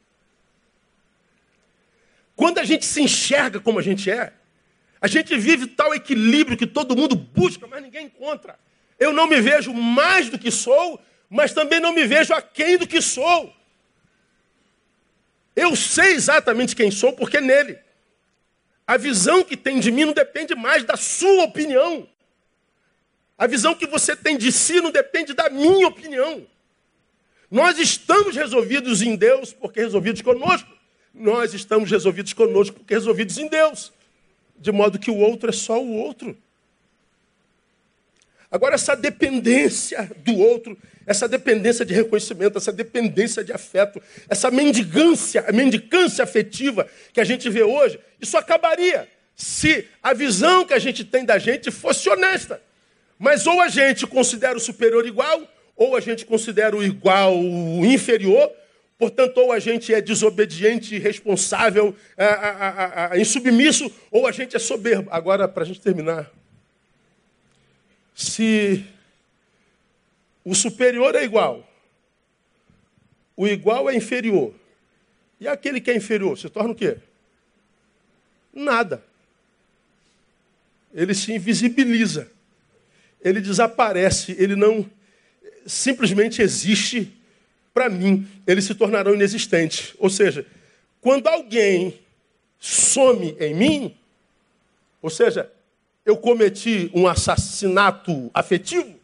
[2.36, 4.34] Quando a gente se enxerga como a gente é,
[4.99, 8.59] a gente vive tal equilíbrio que todo mundo busca, mas ninguém encontra.
[8.99, 12.86] Eu não me vejo mais do que sou, mas também não me vejo aquém do
[12.86, 13.55] que sou.
[15.55, 17.80] Eu sei exatamente quem sou porque nele.
[18.86, 22.09] A visão que tem de mim não depende mais da sua opinião.
[23.38, 26.45] A visão que você tem de si não depende da minha opinião.
[27.51, 30.69] Nós estamos resolvidos em Deus porque resolvidos conosco.
[31.13, 33.91] Nós estamos resolvidos conosco porque resolvidos em Deus.
[34.57, 36.38] De modo que o outro é só o outro.
[38.49, 45.43] Agora, essa dependência do outro, essa dependência de reconhecimento, essa dependência de afeto, essa mendigância,
[45.45, 50.79] a mendicância afetiva que a gente vê hoje, isso acabaria se a visão que a
[50.79, 52.61] gente tem da gente fosse honesta.
[53.18, 55.41] Mas ou a gente considera o superior igual,
[55.76, 58.51] ou a gente considera o igual o inferior,
[58.97, 64.59] portanto, ou a gente é desobediente, irresponsável, é, é, é, insubmisso, ou a gente é
[64.59, 65.09] soberbo.
[65.11, 66.32] Agora, para a gente terminar,
[68.13, 68.86] se
[70.43, 71.68] o superior é igual,
[73.36, 74.53] o igual é inferior,
[75.39, 76.97] e aquele que é inferior se torna o quê?
[78.53, 79.03] Nada.
[80.93, 82.32] Ele se invisibiliza.
[83.26, 84.89] Ele desaparece, ele não
[85.65, 87.11] simplesmente existe
[87.73, 89.95] para mim, ele se tornará inexistente.
[89.97, 90.45] Ou seja,
[91.01, 91.99] quando alguém
[92.59, 93.97] some em mim,
[95.01, 95.51] ou seja,
[96.05, 98.95] eu cometi um assassinato afetivo?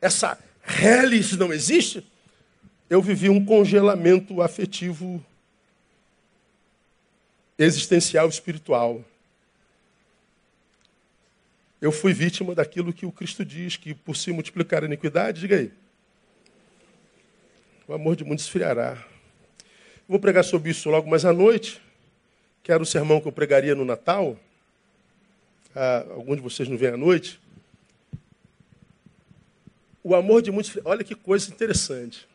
[0.00, 2.04] Essa relis não existe?
[2.88, 5.24] Eu vivi um congelamento afetivo
[7.58, 9.04] existencial espiritual.
[11.80, 15.56] Eu fui vítima daquilo que o Cristo diz, que por se multiplicar a iniquidade, diga
[15.56, 15.72] aí,
[17.86, 19.02] o amor de mundo esfriará.
[20.08, 21.80] Vou pregar sobre isso logo mais à noite
[22.68, 24.38] que era o sermão que eu pregaria no Natal.
[25.74, 27.40] Ah, alguns de vocês não vêm à noite.
[30.04, 30.78] O amor de muitos.
[30.84, 32.28] Olha que coisa interessante.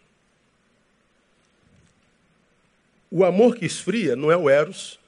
[3.11, 4.99] O amor que esfria não é o Eros,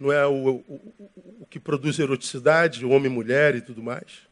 [0.00, 0.94] não é o, o,
[1.40, 4.26] o que produz eroticidade, o homem mulher e tudo mais.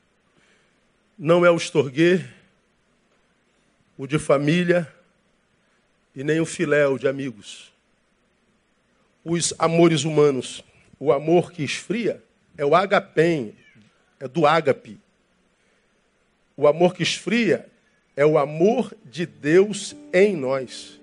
[1.19, 2.27] Não é o estorguer,
[3.99, 4.91] o de família,
[6.17, 7.71] e nem o filéu de amigos.
[9.23, 10.65] Os amores humanos,
[10.99, 12.23] o amor que esfria
[12.57, 13.55] é o agapem,
[14.19, 14.99] é do ágape.
[16.57, 17.69] O amor que esfria
[18.17, 20.99] é o amor de Deus em nós.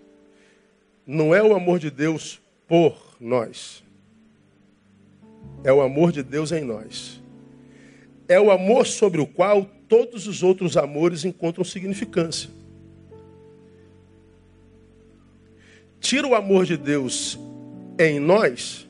[1.06, 3.85] Não é o amor de Deus por nós.
[5.66, 7.20] É o amor de Deus em nós.
[8.28, 12.52] É o amor sobre o qual todos os outros amores encontram significância.
[16.00, 17.40] Tira o amor de Deus
[17.98, 18.88] em nós,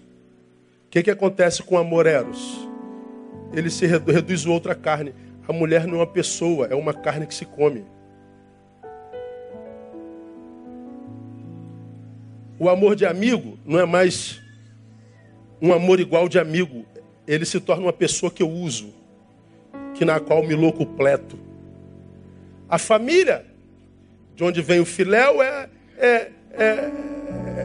[0.87, 2.67] o que, que acontece com o amor eros?
[3.53, 5.15] Ele se reduz a outra carne.
[5.47, 7.85] A mulher não é uma pessoa, é uma carne que se come.
[12.59, 14.41] O amor de amigo não é mais
[15.65, 16.85] um amor igual de amigo.
[17.27, 18.93] Ele se torna uma pessoa que eu uso,
[19.93, 21.39] que na qual me locupleto.
[22.69, 23.45] A família,
[24.35, 26.91] de onde vem o filéu, é, é, é,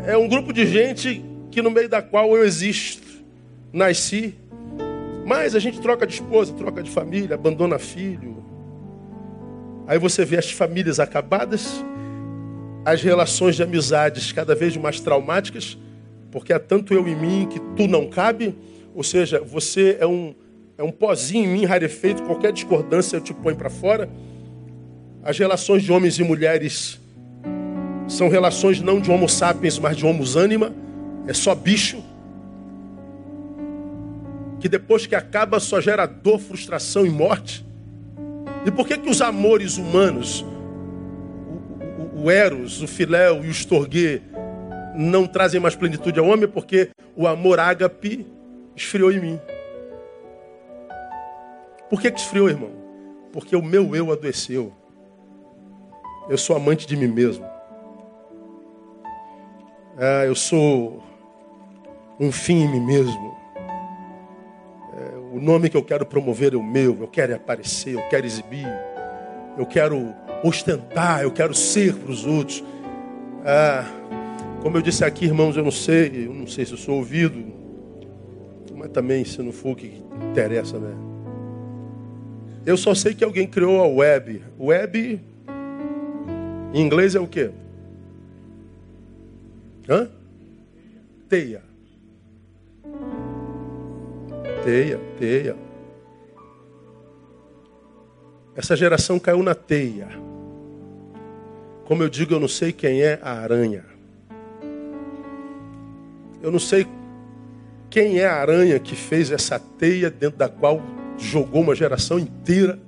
[0.08, 3.06] é um grupo de gente que no meio da qual eu existo,
[3.72, 4.34] nasci.
[5.26, 8.42] Mas a gente troca de esposa, troca de família, abandona filho.
[9.86, 11.82] Aí você vê as famílias acabadas
[12.84, 15.76] as relações de amizades cada vez mais traumáticas,
[16.30, 18.54] porque há tanto eu em mim que tu não cabe,
[18.94, 20.34] ou seja, você é um,
[20.78, 24.08] é um pozinho em mim rarefeito, qualquer discordância eu te ponho para fora.
[25.22, 26.98] As relações de homens e mulheres
[28.08, 30.72] são relações não de homo sapiens, mas de homo anima,
[31.26, 32.02] é só bicho.
[34.58, 37.64] Que depois que acaba só gera dor, frustração e morte.
[38.66, 40.44] E por que, que os amores humanos,
[42.14, 44.20] o Eros, o Filéu e o Estorguê
[45.00, 48.26] não trazem mais plenitude ao homem porque o amor ágape
[48.76, 49.40] esfriou em mim.
[51.88, 52.70] Por que, que esfriou, irmão?
[53.32, 54.72] Porque o meu eu adoeceu.
[56.28, 57.46] Eu sou amante de mim mesmo.
[59.96, 61.02] Ah, eu sou
[62.18, 63.36] um fim em mim mesmo.
[64.98, 66.98] É, o nome que eu quero promover é o meu.
[67.00, 68.68] Eu quero aparecer, eu quero exibir.
[69.56, 72.62] Eu quero ostentar, eu quero ser para os outros.
[73.44, 73.84] Ah,
[74.62, 77.44] como eu disse aqui, irmãos, eu não sei, eu não sei se eu sou ouvido,
[78.76, 80.94] mas também se não for o que interessa, né?
[82.64, 84.42] Eu só sei que alguém criou a web.
[84.58, 85.20] Web
[86.72, 87.50] em inglês é o quê?
[89.88, 90.08] Hã?
[91.28, 91.62] Teia.
[94.62, 95.56] Teia, teia.
[98.54, 100.08] Essa geração caiu na teia.
[101.86, 103.89] Como eu digo, eu não sei quem é a aranha.
[106.42, 106.86] Eu não sei
[107.90, 110.80] quem é a aranha que fez essa teia dentro da qual
[111.18, 112.78] jogou uma geração inteira,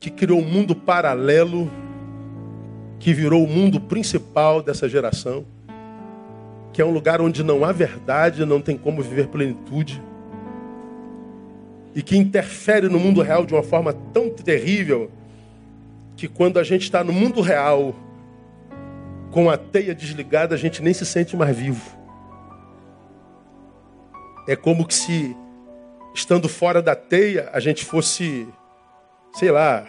[0.00, 1.70] que criou um mundo paralelo,
[2.98, 5.44] que virou o mundo principal dessa geração,
[6.72, 10.00] que é um lugar onde não há verdade, não tem como viver plenitude,
[11.94, 15.10] e que interfere no mundo real de uma forma tão terrível
[16.16, 17.94] que quando a gente está no mundo real,
[19.30, 21.98] com a teia desligada, a gente nem se sente mais vivo.
[24.46, 25.36] É como que se,
[26.14, 28.48] estando fora da teia, a gente fosse,
[29.34, 29.86] sei lá,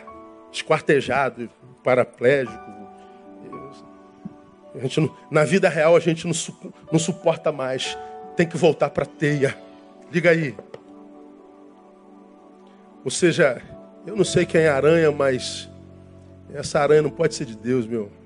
[0.52, 1.50] esquartejado,
[1.84, 2.80] paraplégico.
[4.76, 6.34] A gente não, na vida real a gente não,
[6.92, 7.98] não suporta mais.
[8.36, 9.58] Tem que voltar para a teia.
[10.12, 10.56] Diga aí.
[13.04, 13.62] Ou seja,
[14.06, 15.70] eu não sei quem é aranha, mas
[16.54, 18.19] essa aranha não pode ser de Deus, meu.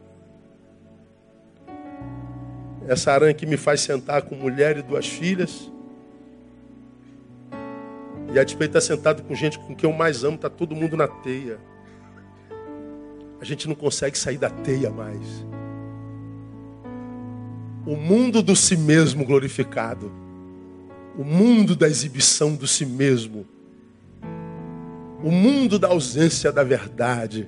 [2.87, 5.71] Essa aranha que me faz sentar com mulher e duas filhas.
[8.33, 10.75] E a despeito de estar sentado com gente com quem eu mais amo, está todo
[10.75, 11.59] mundo na teia.
[13.39, 15.45] A gente não consegue sair da teia mais.
[17.85, 20.11] O mundo do si mesmo glorificado.
[21.17, 23.45] O mundo da exibição do si mesmo.
[25.23, 27.47] O mundo da ausência da verdade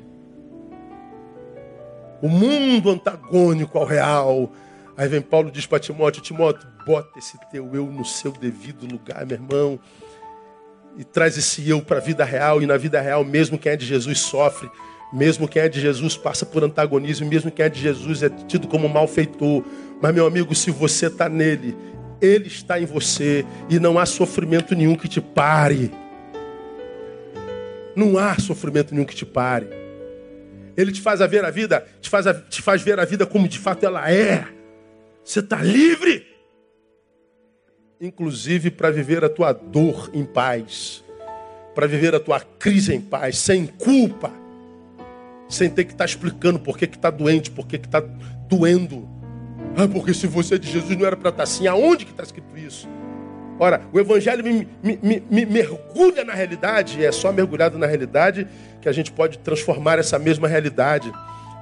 [2.25, 4.51] o mundo antagônico ao real.
[4.97, 9.25] Aí vem Paulo diz para Timóteo: Timóteo, bota esse teu eu no seu devido lugar,
[9.25, 9.79] meu irmão.
[10.97, 12.61] E traz esse eu para a vida real.
[12.61, 14.69] E na vida real, mesmo quem é de Jesus sofre.
[15.13, 17.27] Mesmo quem é de Jesus passa por antagonismo.
[17.27, 19.63] Mesmo quem é de Jesus é tido como malfeitor.
[20.01, 21.75] Mas, meu amigo, se você está nele,
[22.21, 23.45] ele está em você.
[23.69, 25.91] E não há sofrimento nenhum que te pare.
[27.93, 29.67] Não há sofrimento nenhum que te pare.
[30.77, 33.47] Ele te faz ver a vida, te faz, a, te faz ver a vida como
[33.47, 34.45] de fato ela é.
[35.25, 36.27] Você está livre.
[37.99, 41.03] Inclusive para viver a tua dor em paz.
[41.73, 44.31] Para viver a tua crise em paz, sem culpa.
[45.49, 47.99] sem ter que estar tá explicando por que está doente, por que está
[48.47, 49.07] doendo.
[49.75, 51.67] Ah, porque se você é de Jesus não era para estar tá assim.
[51.67, 52.87] Aonde que está escrito isso?
[53.59, 57.85] Ora, o Evangelho me, me, me, me, mergulha na realidade, e é só mergulhado na
[57.85, 58.47] realidade
[58.81, 61.11] que a gente pode transformar essa mesma realidade.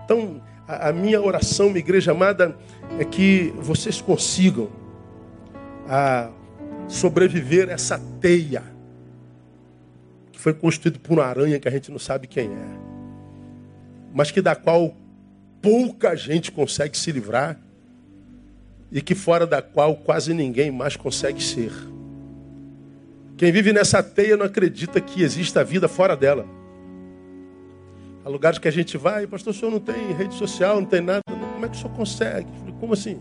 [0.03, 2.57] Então, a, a minha oração, minha igreja amada,
[2.99, 4.69] é que vocês consigam
[5.87, 6.29] a
[6.87, 8.63] sobreviver a essa teia
[10.31, 12.79] que foi constituída por uma aranha que a gente não sabe quem é,
[14.13, 14.95] mas que da qual
[15.61, 17.59] pouca gente consegue se livrar
[18.91, 21.71] e que fora da qual quase ninguém mais consegue ser.
[23.37, 26.45] Quem vive nessa teia não acredita que exista vida fora dela.
[28.25, 31.01] Há lugares que a gente vai, pastor, o senhor não tem rede social, não tem
[31.01, 31.21] nada.
[31.27, 32.47] Como é que o senhor consegue?
[32.79, 33.19] Como assim?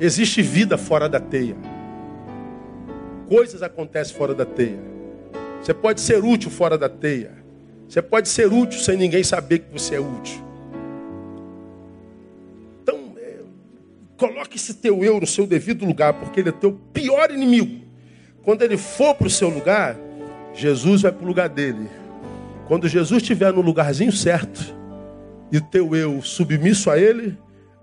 [0.00, 1.56] Existe vida fora da teia.
[3.28, 4.78] Coisas acontecem fora da teia.
[5.62, 7.32] Você pode ser útil fora da teia.
[7.88, 10.42] Você pode ser útil sem ninguém saber que você é útil.
[12.82, 13.40] Então, é,
[14.16, 17.84] coloque esse teu eu no seu devido lugar, porque ele é teu pior inimigo.
[18.42, 19.96] Quando ele for para o seu lugar,
[20.54, 21.88] Jesus vai para o lugar dele.
[22.66, 24.74] Quando Jesus estiver no lugarzinho certo
[25.52, 27.38] e teu eu submisso a ele,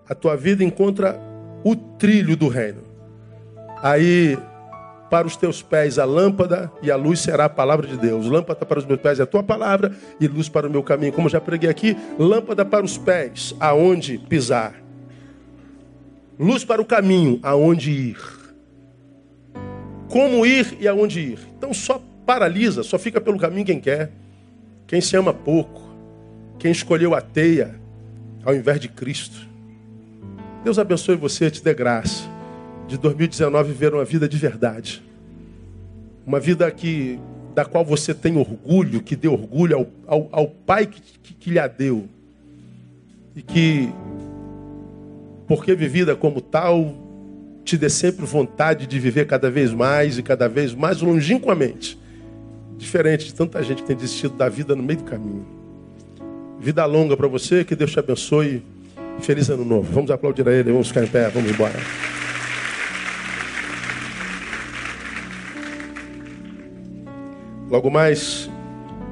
[0.08, 1.20] a tua vida encontra
[1.64, 2.82] o trilho do reino.
[3.82, 4.38] Aí,
[5.10, 8.26] para os teus pés a lâmpada e a luz será a palavra de Deus.
[8.26, 11.14] Lâmpada para os meus pés é a tua palavra e luz para o meu caminho.
[11.14, 14.74] Como já preguei aqui, lâmpada para os pés, aonde pisar.
[16.38, 18.18] Luz para o caminho, aonde ir.
[20.10, 21.40] Como ir e aonde ir.
[21.58, 24.12] Então só paralisa, só fica pelo caminho quem quer.
[24.94, 25.82] Quem se ama pouco.
[26.60, 27.74] Quem escolheu a teia
[28.46, 29.36] ao invés de Cristo.
[30.64, 32.26] Deus abençoe você, te dê graça
[32.88, 35.02] de 2019 viver uma vida de verdade.
[36.28, 37.20] Uma vida que,
[37.56, 41.50] da qual você tem orgulho, que dê orgulho ao, ao, ao Pai que, que, que
[41.50, 42.08] lhe a deu.
[43.36, 43.90] E que,
[45.48, 46.94] porque vivida como tal,
[47.66, 52.03] te dê sempre vontade de viver cada vez mais e cada vez mais longínquamente.
[52.78, 55.46] Diferente de tanta gente que tem desistido da vida no meio do caminho.
[56.60, 58.64] Vida longa para você, que Deus te abençoe.
[59.20, 59.92] Feliz ano novo.
[59.92, 61.80] Vamos aplaudir a ele, vamos ficar em pé, vamos embora.
[67.70, 68.50] Logo mais,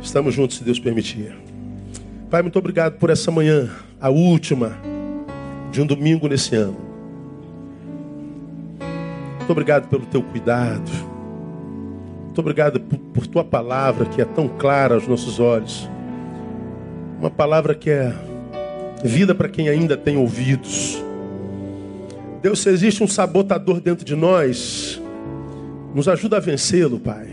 [0.02, 1.36] estamos juntos, se Deus permitir.
[2.30, 4.78] Pai, muito obrigado por essa manhã, a última
[5.72, 6.78] de um domingo nesse ano.
[9.40, 11.11] Muito obrigado pelo teu cuidado.
[12.32, 15.90] Muito obrigado por, por tua palavra que é tão clara aos nossos olhos.
[17.20, 18.14] Uma palavra que é
[19.04, 21.04] vida para quem ainda tem ouvidos.
[22.42, 25.02] Deus, se existe um sabotador dentro de nós,
[25.94, 27.28] nos ajuda a vencê-lo, Pai.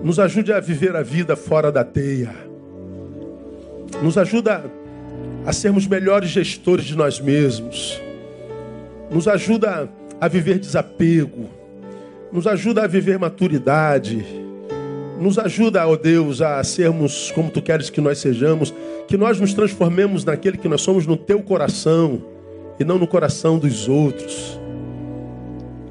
[0.00, 2.30] Nos ajude a viver a vida fora da teia.
[4.00, 4.70] Nos ajuda
[5.44, 8.00] a sermos melhores gestores de nós mesmos.
[9.10, 9.90] Nos ajuda
[10.20, 11.57] a viver desapego.
[12.32, 14.24] Nos ajuda a viver maturidade
[15.18, 18.72] nos ajuda, ó Deus, a sermos como tu queres que nós sejamos,
[19.08, 22.22] que nós nos transformemos naquele que nós somos no teu coração
[22.78, 24.58] e não no coração dos outros.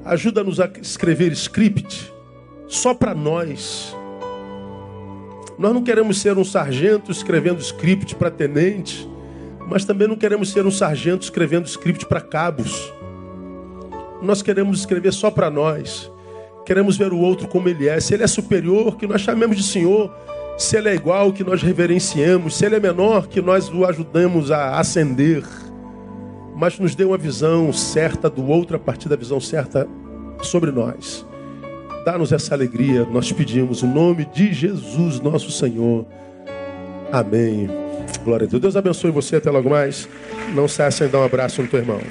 [0.05, 2.13] Ajuda-nos a escrever script
[2.67, 3.95] só para nós.
[5.59, 9.09] Nós não queremos ser um sargento escrevendo script para tenente,
[9.67, 12.93] mas também não queremos ser um sargento escrevendo script para cabos.
[14.21, 16.09] Nós queremos escrever só para nós.
[16.67, 17.97] Queremos ver o outro como ele é.
[17.97, 20.13] Se ele é superior, que nós chamemos de Senhor.
[20.57, 22.57] Se ele é igual, que nós reverenciemos.
[22.57, 25.45] Se ele é menor, que nós o ajudemos a ascender.
[26.53, 29.87] Mas nos dê uma visão certa do outro a partir da visão certa
[30.41, 31.25] sobre nós.
[32.03, 36.05] Dá-nos essa alegria, nós pedimos, em nome de Jesus, nosso Senhor.
[37.13, 37.69] Amém.
[38.25, 38.61] Glória a Deus.
[38.61, 39.37] Deus abençoe você.
[39.37, 40.09] Até logo mais.
[40.53, 42.01] Não saia sem dar um abraço no teu irmão.